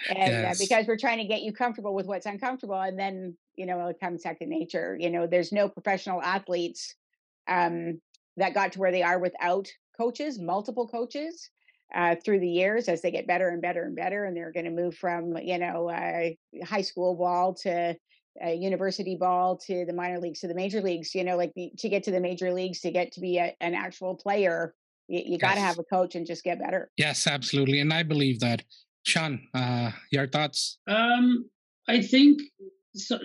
uh, 0.10 0.15
yes. 0.15 0.56
uh, 0.56 0.63
because 0.63 0.88
we're 0.88 0.98
trying 0.98 1.17
to 1.17 1.26
get 1.26 1.41
you 1.41 1.52
comfortable 1.52 1.93
with 1.93 2.06
what's 2.06 2.26
uncomfortable 2.26 2.80
and 2.80 2.98
then 2.98 3.36
you 3.56 3.65
know 3.65 3.88
it 3.88 4.00
comes 4.00 4.24
second 4.24 4.50
nature 4.50 4.98
you 5.00 5.10
know 5.10 5.28
there's 5.28 5.52
no 5.52 5.67
professional 5.67 6.22
athletes 6.22 6.95
um, 7.48 8.00
that 8.38 8.54
got 8.54 8.72
to 8.72 8.80
where 8.80 8.91
they 8.91 9.04
are 9.04 9.19
without 9.19 9.67
coaches 9.98 10.39
multiple 10.39 10.88
coaches 10.88 11.50
uh, 11.93 12.15
through 12.24 12.39
the 12.39 12.48
years 12.48 12.88
as 12.88 13.02
they 13.02 13.12
get 13.12 13.28
better 13.28 13.50
and 13.50 13.62
better 13.62 13.84
and 13.84 13.95
better 13.95 14.24
and 14.24 14.38
they're 14.38 14.52
going 14.52 14.65
to 14.65 14.72
move 14.72 14.95
from 14.95 15.38
you 15.38 15.58
know 15.58 15.89
uh, 15.89 16.30
high 16.65 16.82
school 16.82 17.15
ball 17.15 17.54
to 17.54 17.95
a 18.41 18.54
university 18.54 19.15
ball 19.15 19.58
to 19.58 19.86
the 19.86 19.93
minor 19.93 20.19
leagues 20.19 20.39
to 20.39 20.47
the 20.47 20.54
major 20.54 20.82
leagues 20.82 21.13
you 21.15 21.23
know 21.23 21.38
like 21.38 21.54
to 21.78 21.89
get 21.89 22.04
to 22.04 22.12
the 22.12 22.19
major 22.19 22.54
leagues 22.54 22.80
to 22.82 22.91
get 22.91 23.12
to 23.12 23.19
be 23.19 23.38
a, 23.38 23.56
an 23.62 23.73
actual 23.73 24.15
player 24.15 24.73
you, 25.08 25.21
you 25.25 25.38
got 25.38 25.56
to 25.56 25.60
have 25.60 25.80
a 25.80 25.84
coach 25.84 26.15
and 26.15 26.25
just 26.25 26.43
get 26.43 26.60
better 26.60 26.89
yes 26.97 27.28
absolutely 27.28 27.80
and 27.80 27.93
i 27.93 28.04
believe 28.04 28.39
that 28.39 28.63
sean 29.04 29.41
uh, 29.54 29.91
your 30.12 30.28
thoughts 30.28 30.80
um 30.88 31.49
i 31.88 32.02
think 32.02 32.41
so, 32.95 33.19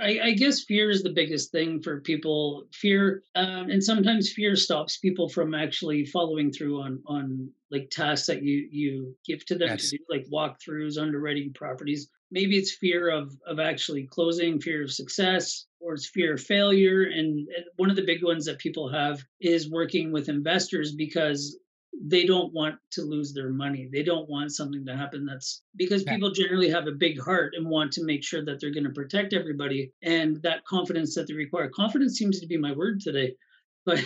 I, 0.00 0.20
I, 0.22 0.32
guess 0.32 0.64
fear 0.64 0.90
is 0.90 1.02
the 1.02 1.12
biggest 1.12 1.50
thing 1.52 1.80
for 1.80 2.00
people. 2.00 2.66
Fear, 2.72 3.22
um, 3.34 3.70
and 3.70 3.82
sometimes 3.82 4.30
fear 4.30 4.54
stops 4.54 4.98
people 4.98 5.28
from 5.28 5.54
actually 5.54 6.04
following 6.04 6.52
through 6.52 6.82
on 6.82 7.02
on 7.06 7.48
like 7.70 7.88
tasks 7.90 8.26
that 8.26 8.42
you 8.42 8.68
you 8.70 9.16
give 9.26 9.44
to 9.46 9.56
them 9.56 9.70
yes. 9.70 9.90
to 9.90 9.96
do, 9.96 10.04
like 10.10 10.26
walkthroughs, 10.30 11.00
underwriting 11.00 11.52
properties. 11.54 12.10
Maybe 12.30 12.56
it's 12.56 12.74
fear 12.74 13.08
of 13.08 13.36
of 13.46 13.60
actually 13.60 14.06
closing, 14.06 14.60
fear 14.60 14.82
of 14.84 14.92
success, 14.92 15.66
or 15.80 15.94
it's 15.94 16.08
fear 16.08 16.34
of 16.34 16.40
failure. 16.40 17.02
And 17.02 17.48
one 17.76 17.90
of 17.90 17.96
the 17.96 18.04
big 18.04 18.24
ones 18.24 18.46
that 18.46 18.58
people 18.58 18.88
have 18.88 19.24
is 19.40 19.70
working 19.70 20.12
with 20.12 20.28
investors 20.28 20.94
because 20.94 21.58
they 22.04 22.24
don't 22.24 22.52
want 22.52 22.76
to 22.92 23.02
lose 23.02 23.32
their 23.32 23.50
money. 23.50 23.88
They 23.90 24.02
don't 24.02 24.28
want 24.28 24.52
something 24.52 24.84
to 24.86 24.96
happen 24.96 25.24
that's 25.24 25.62
because 25.76 26.02
people 26.04 26.30
generally 26.30 26.68
have 26.68 26.86
a 26.86 26.92
big 26.92 27.20
heart 27.20 27.54
and 27.56 27.68
want 27.68 27.92
to 27.92 28.04
make 28.04 28.22
sure 28.22 28.44
that 28.44 28.60
they're 28.60 28.72
going 28.72 28.84
to 28.84 28.90
protect 28.90 29.32
everybody 29.32 29.92
and 30.02 30.42
that 30.42 30.64
confidence 30.64 31.14
that 31.14 31.26
they 31.26 31.34
require. 31.34 31.68
Confidence 31.68 32.18
seems 32.18 32.40
to 32.40 32.46
be 32.46 32.58
my 32.58 32.72
word 32.72 33.00
today, 33.00 33.34
but 33.86 34.02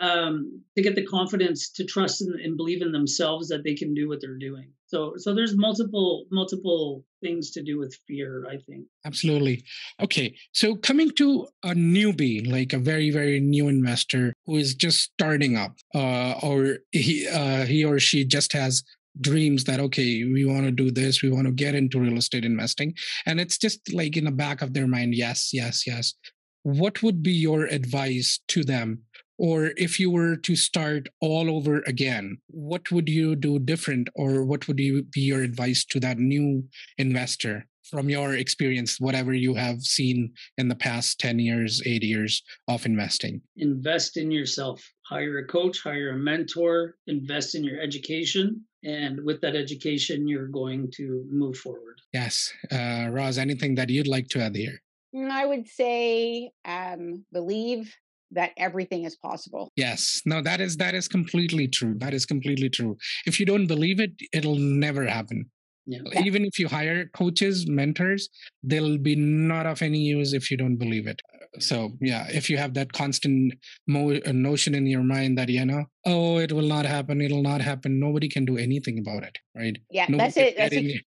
um, 0.00 0.62
to 0.76 0.82
get 0.82 0.94
the 0.94 1.04
confidence 1.04 1.70
to 1.72 1.84
trust 1.84 2.22
and 2.22 2.56
believe 2.56 2.80
in 2.80 2.90
themselves 2.90 3.48
that 3.48 3.64
they 3.64 3.74
can 3.74 3.94
do 3.94 4.08
what 4.08 4.20
they're 4.20 4.38
doing. 4.38 4.72
So, 4.86 5.12
so 5.16 5.34
there's 5.34 5.56
multiple 5.56 6.24
multiple 6.32 7.04
things 7.22 7.50
to 7.52 7.62
do 7.62 7.78
with 7.78 7.96
fear. 8.08 8.46
I 8.48 8.56
think 8.56 8.86
absolutely. 9.04 9.64
Okay, 10.00 10.34
so 10.52 10.74
coming 10.74 11.10
to 11.12 11.46
a 11.62 11.74
newbie, 11.74 12.50
like 12.50 12.72
a 12.72 12.78
very 12.78 13.10
very 13.10 13.40
new 13.40 13.68
investor 13.68 14.32
who 14.46 14.56
is 14.56 14.74
just 14.74 15.10
starting 15.12 15.56
up, 15.56 15.76
uh, 15.94 16.34
or 16.42 16.78
he 16.90 17.28
uh, 17.28 17.66
he 17.66 17.84
or 17.84 18.00
she 18.00 18.24
just 18.24 18.52
has 18.52 18.82
dreams 19.20 19.64
that 19.64 19.80
okay 19.80 20.22
we 20.24 20.44
want 20.44 20.64
to 20.64 20.70
do 20.70 20.88
this 20.88 21.20
we 21.20 21.28
want 21.28 21.44
to 21.44 21.52
get 21.52 21.74
into 21.74 21.98
real 21.98 22.16
estate 22.16 22.44
investing 22.44 22.94
and 23.26 23.40
it's 23.40 23.58
just 23.58 23.92
like 23.92 24.16
in 24.16 24.24
the 24.24 24.30
back 24.30 24.62
of 24.62 24.72
their 24.72 24.86
mind 24.86 25.16
yes 25.16 25.50
yes 25.52 25.84
yes 25.84 26.14
what 26.62 27.02
would 27.02 27.22
be 27.22 27.32
your 27.32 27.64
advice 27.64 28.38
to 28.46 28.62
them 28.62 29.02
or 29.40 29.72
if 29.78 29.98
you 29.98 30.10
were 30.10 30.36
to 30.36 30.54
start 30.54 31.08
all 31.20 31.50
over 31.50 31.82
again 31.86 32.36
what 32.48 32.92
would 32.92 33.08
you 33.08 33.34
do 33.34 33.58
different 33.58 34.08
or 34.14 34.44
what 34.44 34.68
would 34.68 34.78
you 34.78 35.02
be 35.02 35.22
your 35.22 35.42
advice 35.42 35.84
to 35.84 35.98
that 35.98 36.18
new 36.18 36.62
investor 36.98 37.66
from 37.90 38.08
your 38.08 38.34
experience 38.34 39.00
whatever 39.00 39.32
you 39.32 39.54
have 39.54 39.80
seen 39.82 40.32
in 40.58 40.68
the 40.68 40.74
past 40.74 41.18
10 41.18 41.38
years 41.38 41.82
8 41.84 42.02
years 42.04 42.42
of 42.68 42.86
investing? 42.86 43.40
Invest 43.56 44.16
in 44.16 44.30
yourself. 44.30 44.86
Hire 45.06 45.38
a 45.38 45.46
coach 45.46 45.82
hire 45.82 46.10
a 46.10 46.16
mentor 46.16 46.96
invest 47.06 47.54
in 47.54 47.64
your 47.64 47.80
education 47.80 48.62
and 48.84 49.24
with 49.24 49.40
that 49.40 49.56
education 49.56 50.28
you're 50.28 50.48
going 50.48 50.90
to 50.96 51.24
move 51.30 51.56
forward. 51.56 51.98
Yes. 52.12 52.52
Uh, 52.70 53.08
roz 53.10 53.38
anything 53.38 53.74
that 53.76 53.88
you'd 53.88 54.06
like 54.06 54.28
to 54.28 54.40
add 54.40 54.54
here? 54.54 54.80
Mm, 55.14 55.30
I 55.30 55.46
would 55.46 55.66
say 55.66 56.50
um, 56.64 57.24
believe 57.32 57.92
that 58.32 58.52
everything 58.56 59.04
is 59.04 59.16
possible. 59.16 59.72
Yes. 59.76 60.22
No, 60.24 60.42
that 60.42 60.60
is 60.60 60.76
that 60.76 60.94
is 60.94 61.08
completely 61.08 61.68
true. 61.68 61.94
That 61.98 62.14
is 62.14 62.26
completely 62.26 62.70
true. 62.70 62.96
If 63.26 63.40
you 63.40 63.46
don't 63.46 63.66
believe 63.66 64.00
it, 64.00 64.12
it'll 64.32 64.56
never 64.56 65.06
happen. 65.06 65.50
Yeah. 65.86 66.00
Even 66.24 66.44
if 66.44 66.58
you 66.58 66.68
hire 66.68 67.06
coaches, 67.14 67.66
mentors, 67.66 68.28
they'll 68.62 68.98
be 68.98 69.16
not 69.16 69.66
of 69.66 69.82
any 69.82 69.98
use 69.98 70.34
if 70.34 70.50
you 70.50 70.56
don't 70.56 70.76
believe 70.76 71.06
it. 71.06 71.20
So 71.58 71.92
yeah, 72.00 72.28
if 72.30 72.48
you 72.48 72.58
have 72.58 72.74
that 72.74 72.92
constant 72.92 73.54
mo- 73.88 74.20
uh, 74.24 74.32
notion 74.32 74.74
in 74.74 74.86
your 74.86 75.02
mind 75.02 75.36
that 75.38 75.48
you 75.48 75.64
know, 75.64 75.86
oh, 76.06 76.38
it 76.38 76.52
will 76.52 76.68
not 76.68 76.86
happen, 76.86 77.20
it'll 77.20 77.42
not 77.42 77.60
happen. 77.60 77.98
Nobody 77.98 78.28
can 78.28 78.44
do 78.44 78.56
anything 78.56 79.00
about 79.00 79.24
it, 79.24 79.36
right? 79.56 79.76
Yeah, 79.90 80.06
Nobody 80.08 80.18
that's 80.18 80.36
it. 80.36 80.56
That's 80.56 80.76
a, 80.76 81.00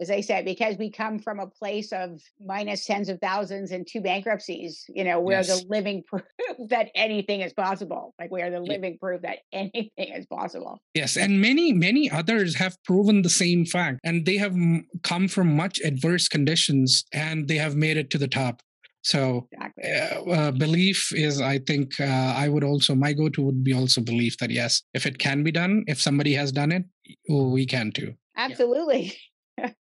as 0.00 0.10
I 0.10 0.22
said, 0.22 0.44
because 0.46 0.76
we 0.78 0.90
come 0.90 1.18
from 1.18 1.40
a 1.40 1.46
place 1.46 1.92
of 1.92 2.20
minus 2.44 2.86
tens 2.86 3.08
of 3.10 3.20
thousands 3.20 3.70
and 3.70 3.86
two 3.86 4.00
bankruptcies, 4.00 4.84
you 4.88 5.04
know, 5.04 5.20
we're 5.20 5.32
Yes. 5.32 5.48
the 5.48 5.66
living 5.68 6.02
proof 6.06 6.22
that 6.68 6.90
anything 6.94 7.42
is 7.42 7.52
possible. 7.52 8.14
Like 8.18 8.30
we 8.30 8.40
are 8.42 8.50
the 8.50 8.60
living 8.60 8.98
proof 8.98 9.20
that 9.22 9.38
anything 9.52 9.90
is 9.98 10.26
possible. 10.26 10.80
Yes, 10.94 11.16
and 11.16 11.40
many, 11.40 11.72
many 11.72 12.10
others 12.10 12.56
have 12.56 12.76
proven 12.84 13.22
the 13.22 13.30
same 13.30 13.66
fact, 13.66 14.00
and 14.02 14.24
they 14.24 14.38
have 14.38 14.56
come 15.02 15.28
from 15.28 15.54
much 15.54 15.78
adverse 15.80 16.28
conditions 16.28 17.04
and 17.12 17.46
they 17.46 17.56
have 17.56 17.76
made 17.76 17.96
it 17.96 18.10
to 18.10 18.18
the 18.18 18.28
top. 18.28 18.62
So, 19.02 19.48
Exactly. 19.52 19.84
uh, 19.90 20.30
uh, 20.30 20.50
belief 20.52 21.10
is, 21.14 21.40
I 21.40 21.58
think, 21.58 21.98
uh, 22.00 22.34
I 22.36 22.48
would 22.48 22.64
also, 22.64 22.94
my 22.94 23.14
go 23.14 23.30
to 23.30 23.42
would 23.42 23.64
be 23.64 23.72
also 23.72 24.02
belief 24.02 24.36
that 24.38 24.50
yes, 24.50 24.82
if 24.92 25.06
it 25.06 25.18
can 25.18 25.42
be 25.42 25.50
done, 25.50 25.84
if 25.86 26.00
somebody 26.00 26.34
has 26.34 26.52
done 26.52 26.70
it, 26.70 26.84
we 27.28 27.64
can 27.64 27.92
too. 27.92 28.14
Absolutely. 28.36 29.14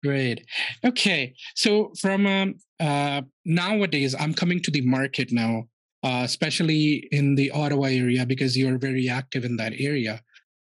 Great. 0.03 0.45
Okay. 0.85 1.35
So 1.55 1.93
from 2.01 2.27
um, 2.27 2.55
uh, 2.81 3.23
nowadays, 3.45 4.15
I'm 4.19 4.35
coming 4.35 4.61
to 4.63 4.71
the 4.71 4.83
market 4.83 5.33
now, 5.33 5.65
uh, 6.03 6.23
especially 6.25 7.09
in 7.11 7.35
the 7.35 7.51
Ottawa 7.51 7.87
area 7.87 8.27
because 8.27 8.57
you're 8.57 8.79
very 8.79 9.09
active 9.09 9.45
in 9.45 9.57
that 9.57 9.73
area, 9.79 10.21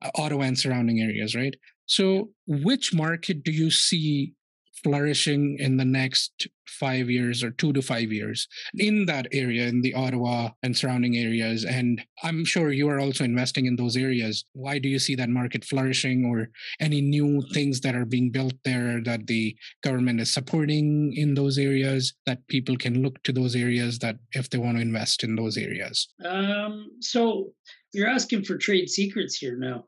uh, 0.02 0.12
Ottawa 0.15 0.44
and 0.44 0.58
surrounding 0.58 1.00
areas, 1.00 1.36
right? 1.36 1.56
So, 1.88 2.30
which 2.48 2.94
market 2.94 3.44
do 3.44 3.52
you 3.52 3.70
see 3.70 4.34
flourishing 4.83 5.57
in 5.59 5.77
the 5.77 5.85
next 5.85 6.47
five 6.67 7.09
years 7.09 7.43
or 7.43 7.51
two 7.51 7.71
to 7.73 7.81
five 7.81 8.11
years 8.11 8.47
in 8.75 9.05
that 9.05 9.27
area, 9.31 9.67
in 9.67 9.81
the 9.81 9.93
Ottawa 9.93 10.49
and 10.63 10.75
surrounding 10.75 11.17
areas? 11.17 11.65
And 11.65 12.01
I'm 12.23 12.45
sure 12.45 12.71
you 12.71 12.89
are 12.89 12.99
also 12.99 13.23
investing 13.23 13.65
in 13.65 13.75
those 13.75 13.95
areas. 13.95 14.45
Why 14.53 14.79
do 14.79 14.89
you 14.89 14.99
see 14.99 15.15
that 15.15 15.29
market 15.29 15.63
flourishing 15.63 16.25
or 16.25 16.49
any 16.79 17.01
new 17.01 17.43
things 17.53 17.81
that 17.81 17.95
are 17.95 18.05
being 18.05 18.31
built 18.31 18.53
there 18.63 19.01
that 19.03 19.27
the 19.27 19.55
government 19.83 20.21
is 20.21 20.31
supporting 20.31 21.13
in 21.15 21.33
those 21.33 21.57
areas 21.57 22.13
that 22.25 22.45
people 22.47 22.77
can 22.77 23.01
look 23.01 23.21
to 23.23 23.31
those 23.31 23.55
areas 23.55 23.99
that 23.99 24.17
if 24.33 24.49
they 24.49 24.57
want 24.57 24.77
to 24.77 24.81
invest 24.81 25.23
in 25.23 25.35
those 25.35 25.57
areas? 25.57 26.07
Um, 26.23 26.91
so 26.99 27.51
you're 27.93 28.09
asking 28.09 28.43
for 28.43 28.57
trade 28.57 28.89
secrets 28.89 29.38
here 29.38 29.57
now. 29.57 29.85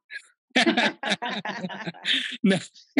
no, 2.43 2.57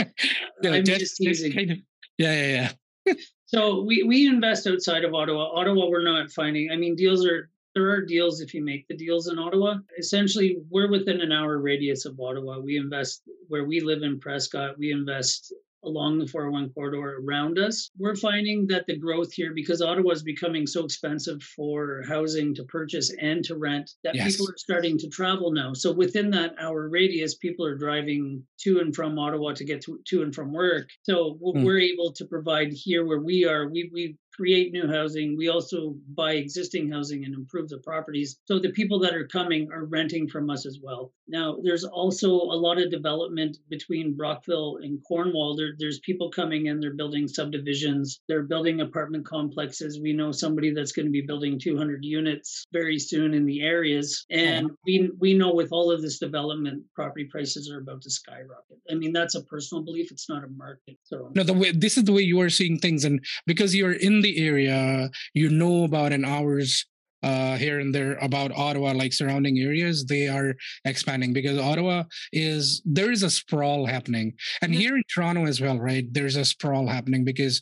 no, 0.63 0.71
I'm 0.73 0.83
just- 0.85 0.99
just 1.01 1.17
teasing. 1.17 1.51
kind 1.53 1.71
of- 1.71 1.77
yeah, 2.17 2.33
yeah, 2.33 2.71
yeah. 3.07 3.13
So 3.45 3.81
we 3.83 4.03
we 4.03 4.27
invest 4.27 4.67
outside 4.67 5.05
of 5.05 5.13
Ottawa. 5.13 5.51
Ottawa, 5.57 5.87
we're 5.89 6.03
not 6.03 6.29
finding. 6.31 6.69
I 6.71 6.75
mean, 6.75 6.95
deals 6.95 7.25
are 7.25 7.49
there 7.75 7.89
are 7.89 8.01
deals 8.03 8.41
if 8.41 8.53
you 8.53 8.63
make 8.63 8.87
the 8.89 8.97
deals 8.97 9.27
in 9.29 9.37
Ottawa. 9.39 9.75
Essentially, 9.97 10.57
we're 10.69 10.89
within 10.89 11.21
an 11.21 11.31
hour 11.31 11.59
radius 11.59 12.05
of 12.05 12.19
Ottawa. 12.19 12.59
We 12.59 12.77
invest 12.77 13.21
where 13.47 13.63
we 13.65 13.79
live 13.79 14.01
in 14.03 14.19
Prescott. 14.19 14.77
We 14.77 14.91
invest 14.91 15.53
along 15.83 16.17
the 16.19 16.27
401 16.27 16.69
corridor 16.73 17.19
around 17.23 17.59
us. 17.59 17.91
We're 17.97 18.15
finding 18.15 18.67
that 18.67 18.85
the 18.87 18.97
growth 18.97 19.31
here, 19.33 19.53
because 19.53 19.81
Ottawa 19.81 20.11
is 20.11 20.23
becoming 20.23 20.65
so 20.67 20.83
expensive 20.83 21.41
for 21.43 22.03
housing 22.07 22.53
to 22.55 22.63
purchase 22.63 23.13
and 23.21 23.43
to 23.45 23.55
rent, 23.57 23.91
that 24.03 24.15
Yes. 24.15 24.31
people 24.33 24.49
are 24.49 24.57
starting 24.57 24.97
to 24.97 25.07
travel 25.07 25.51
now. 25.51 25.73
So 25.73 25.91
within 25.93 26.29
that 26.31 26.55
hour 26.59 26.89
radius, 26.89 27.35
people 27.35 27.65
are 27.65 27.75
driving 27.77 28.43
to 28.61 28.79
and 28.79 28.95
from 28.95 29.17
Ottawa 29.19 29.53
to 29.53 29.63
get 29.63 29.81
to, 29.81 29.99
to 30.07 30.23
and 30.23 30.33
from 30.33 30.51
work. 30.51 30.89
So 31.03 31.35
what 31.39 31.57
Hmm. 31.57 31.63
we're 31.63 31.79
able 31.79 32.11
to 32.13 32.25
provide 32.25 32.73
here 32.73 33.05
where 33.05 33.19
we 33.21 33.45
are, 33.45 33.69
we 33.69 33.89
we 33.93 34.17
create 34.37 34.71
new 34.71 34.87
housing. 34.87 35.35
We 35.35 35.49
also 35.49 35.95
buy 36.15 36.33
existing 36.33 36.91
housing 36.91 37.25
and 37.25 37.33
improve 37.33 37.69
the 37.69 37.79
properties. 37.79 38.39
So 38.45 38.59
the 38.59 38.71
people 38.71 38.99
that 38.99 39.13
are 39.13 39.27
coming 39.27 39.69
are 39.73 39.85
renting 39.85 40.27
from 40.27 40.49
us 40.49 40.65
as 40.65 40.79
well. 40.81 41.11
Now, 41.27 41.57
there's 41.61 41.83
also 41.83 42.29
a 42.29 42.57
lot 42.57 42.81
of 42.81 42.91
development 42.91 43.57
between 43.69 44.15
Brockville 44.15 44.77
and 44.81 44.99
Cornwall. 45.05 45.55
There, 45.55 45.73
there's 45.77 45.99
people 45.99 46.29
coming 46.29 46.67
in, 46.67 46.79
they're 46.79 46.93
building 46.93 47.27
subdivisions, 47.27 48.21
they're 48.27 48.43
building 48.43 48.81
apartment 48.81 49.25
complexes. 49.25 49.99
We 49.99 50.13
know 50.13 50.31
somebody 50.31 50.71
that's 50.71 50.91
going 50.91 51.07
to 51.07 51.11
be 51.11 51.21
building 51.21 51.59
200 51.59 52.03
units 52.03 52.65
very 52.71 52.99
soon 52.99 53.33
in 53.33 53.45
the 53.45 53.61
areas. 53.61 54.25
And 54.29 54.71
we, 54.85 55.09
we 55.19 55.33
know 55.33 55.53
with 55.53 55.69
all 55.71 55.91
of 55.91 56.01
this 56.01 56.19
development, 56.19 56.83
property 56.95 57.27
prices 57.29 57.69
are 57.69 57.79
about 57.79 58.01
to 58.03 58.11
skyrocket. 58.11 58.77
I 58.89 58.95
mean, 58.95 59.11
that's 59.11 59.35
a 59.35 59.43
personal 59.43 59.83
belief, 59.83 60.11
it's 60.11 60.29
not 60.29 60.43
a 60.43 60.47
market. 60.47 60.97
So, 61.03 61.31
No, 61.35 61.43
the 61.43 61.53
way 61.53 61.71
this 61.71 61.97
is 61.97 62.03
the 62.03 62.13
way 62.13 62.21
you 62.21 62.39
are 62.41 62.49
seeing 62.49 62.79
things, 62.79 63.03
and 63.03 63.23
because 63.45 63.75
you're 63.75 63.93
in 63.93 64.21
the 64.21 64.26
area, 64.35 65.09
you 65.33 65.49
know 65.49 65.83
about 65.85 66.11
an 66.11 66.25
hour's 66.25 66.85
uh 67.23 67.55
here 67.57 67.79
and 67.79 67.95
there 67.95 68.13
about 68.21 68.51
ottawa 68.51 68.91
like 68.91 69.11
surrounding 69.11 69.57
areas 69.57 70.05
they 70.05 70.27
are 70.27 70.53
expanding 70.85 71.33
because 71.33 71.57
ottawa 71.57 72.03
is 72.31 72.79
there 72.85 73.09
is 73.11 73.23
a 73.23 73.29
sprawl 73.29 73.87
happening 73.87 74.31
and 74.61 74.71
Mhm. 74.71 74.77
here 74.77 74.95
in 74.95 75.03
toronto 75.11 75.45
as 75.47 75.59
well 75.59 75.79
right 75.79 76.05
there's 76.13 76.35
a 76.35 76.45
sprawl 76.45 76.85
happening 76.87 77.23
because 77.25 77.59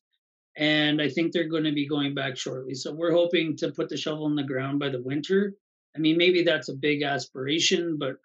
and 0.57 1.01
I 1.01 1.09
think 1.09 1.31
they're 1.31 1.47
going 1.49 1.63
to 1.63 1.71
be 1.71 1.87
going 1.87 2.13
back 2.15 2.37
shortly. 2.37 2.73
So 2.73 2.93
we're 2.93 3.11
hoping 3.13 3.55
to 3.57 3.71
put 3.71 3.89
the 3.89 3.97
shovel 3.97 4.27
in 4.27 4.35
the 4.35 4.43
ground 4.43 4.79
by 4.79 4.89
the 4.89 5.01
winter. 5.01 5.53
I 5.95 5.99
mean, 5.99 6.17
maybe 6.17 6.43
that's 6.43 6.69
a 6.69 6.73
big 6.73 7.03
aspiration, 7.03 7.97
but 7.97 8.17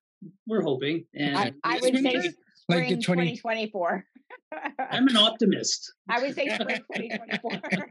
we're 0.46 0.62
hoping. 0.62 1.04
And 1.14 1.36
I, 1.36 1.52
I 1.64 1.80
would 1.80 1.94
winter, 1.94 2.22
say 2.22 2.32
like 2.68 2.88
the 2.88 2.96
20 2.96 3.36
2024. 3.36 4.04
I'm 4.90 5.06
an 5.08 5.16
optimist 5.16 5.92
I 6.08 6.20
would 6.20 6.34
say 6.34 6.48
spring 6.54 6.80
2024. 6.94 7.88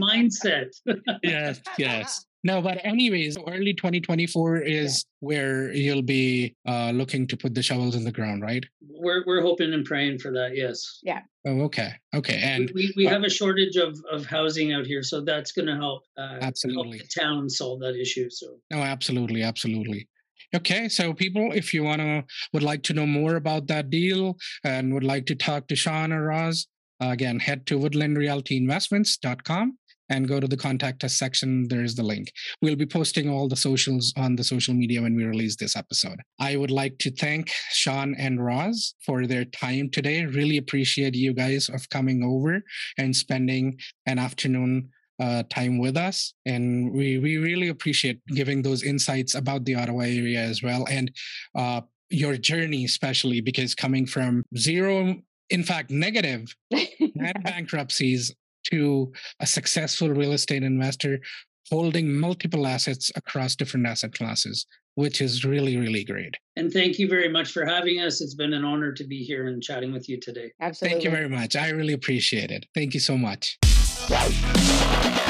mindset. 0.00 0.68
yes 1.22 1.60
yes 1.76 2.24
no 2.44 2.62
but 2.62 2.78
anyways 2.84 3.36
early 3.48 3.74
2024 3.74 4.58
is 4.58 5.04
where 5.20 5.72
you'll 5.72 6.02
be 6.02 6.54
uh, 6.66 6.90
looking 6.92 7.26
to 7.28 7.36
put 7.36 7.54
the 7.54 7.62
shovels 7.62 7.96
in 7.96 8.04
the 8.04 8.12
ground 8.12 8.42
right 8.42 8.64
we're 9.00 9.24
we're 9.26 9.40
hoping 9.40 9.72
and 9.72 9.84
praying 9.84 10.18
for 10.18 10.30
that. 10.32 10.56
Yes. 10.56 11.00
Yeah. 11.02 11.20
Oh 11.46 11.62
okay 11.62 11.92
okay 12.14 12.38
and 12.42 12.70
we, 12.74 12.92
we 12.96 13.06
uh, 13.06 13.10
have 13.10 13.24
a 13.24 13.30
shortage 13.30 13.76
of, 13.76 13.98
of 14.10 14.26
housing 14.26 14.72
out 14.72 14.86
here, 14.86 15.02
so 15.02 15.22
that's 15.22 15.52
going 15.52 15.66
to 15.66 15.74
help 15.76 16.02
uh, 16.18 16.32
help 16.32 16.42
Absolutely. 16.42 16.98
the 16.98 17.08
town 17.20 17.48
solve 17.48 17.80
that 17.80 17.96
issue. 17.96 18.28
So 18.28 18.58
no 18.70 18.78
absolutely 18.78 19.42
absolutely 19.42 20.06
okay 20.54 20.88
so 20.88 21.12
people 21.12 21.52
if 21.52 21.72
you 21.72 21.82
want 21.84 22.00
to 22.00 22.24
would 22.52 22.62
like 22.62 22.82
to 22.82 22.94
know 22.94 23.06
more 23.06 23.36
about 23.36 23.66
that 23.66 23.90
deal 23.90 24.36
and 24.64 24.92
would 24.92 25.04
like 25.04 25.26
to 25.26 25.34
talk 25.34 25.66
to 25.68 25.76
sean 25.76 26.12
or 26.12 26.26
roz 26.26 26.66
uh, 27.02 27.08
again 27.08 27.38
head 27.38 27.66
to 27.66 27.78
woodlandrealtyinvestments.com 27.78 29.76
and 30.10 30.28
go 30.28 30.40
to 30.40 30.48
the 30.48 30.56
contact 30.56 31.04
us 31.04 31.16
section. 31.16 31.68
There's 31.68 31.94
the 31.94 32.02
link. 32.02 32.32
We'll 32.60 32.76
be 32.76 32.84
posting 32.84 33.30
all 33.30 33.48
the 33.48 33.56
socials 33.56 34.12
on 34.16 34.36
the 34.36 34.44
social 34.44 34.74
media 34.74 35.00
when 35.00 35.14
we 35.14 35.24
release 35.24 35.56
this 35.56 35.76
episode. 35.76 36.18
I 36.38 36.56
would 36.56 36.70
like 36.70 36.98
to 36.98 37.10
thank 37.10 37.50
Sean 37.70 38.14
and 38.18 38.44
Roz 38.44 38.94
for 39.06 39.26
their 39.26 39.44
time 39.44 39.88
today. 39.90 40.26
Really 40.26 40.58
appreciate 40.58 41.14
you 41.14 41.32
guys 41.32 41.68
of 41.68 41.88
coming 41.88 42.22
over 42.22 42.62
and 42.98 43.16
spending 43.16 43.78
an 44.04 44.18
afternoon 44.18 44.90
uh, 45.20 45.42
time 45.50 45.78
with 45.78 45.96
us. 45.96 46.34
And 46.46 46.92
we, 46.92 47.18
we 47.18 47.36
really 47.36 47.68
appreciate 47.68 48.20
giving 48.28 48.62
those 48.62 48.82
insights 48.82 49.34
about 49.34 49.64
the 49.64 49.74
Ottawa 49.74 50.00
area 50.00 50.40
as 50.40 50.62
well. 50.62 50.86
And 50.90 51.10
uh, 51.54 51.82
your 52.08 52.36
journey, 52.36 52.84
especially 52.84 53.40
because 53.40 53.74
coming 53.74 54.06
from 54.06 54.44
zero, 54.56 55.16
in 55.50 55.62
fact, 55.62 55.90
negative 55.90 56.54
net 56.70 57.36
bankruptcies 57.44 58.34
to 58.70 59.12
a 59.40 59.46
successful 59.46 60.08
real 60.08 60.32
estate 60.32 60.62
investor 60.62 61.20
holding 61.70 62.12
multiple 62.12 62.66
assets 62.66 63.12
across 63.14 63.54
different 63.54 63.86
asset 63.86 64.12
classes, 64.12 64.66
which 64.96 65.20
is 65.20 65.44
really, 65.44 65.76
really 65.76 66.04
great. 66.04 66.34
And 66.56 66.72
thank 66.72 66.98
you 66.98 67.08
very 67.08 67.28
much 67.28 67.52
for 67.52 67.64
having 67.64 68.00
us. 68.00 68.20
It's 68.20 68.34
been 68.34 68.52
an 68.52 68.64
honor 68.64 68.92
to 68.92 69.04
be 69.04 69.22
here 69.22 69.46
and 69.46 69.62
chatting 69.62 69.92
with 69.92 70.08
you 70.08 70.18
today. 70.18 70.50
Absolutely. 70.60 70.94
Thank 70.94 71.04
you 71.04 71.10
very 71.10 71.28
much. 71.28 71.54
I 71.54 71.70
really 71.70 71.92
appreciate 71.92 72.50
it. 72.50 72.66
Thank 72.74 72.94
you 72.94 73.00
so 73.00 73.16
much. 73.16 73.56
Yeah. 74.08 75.29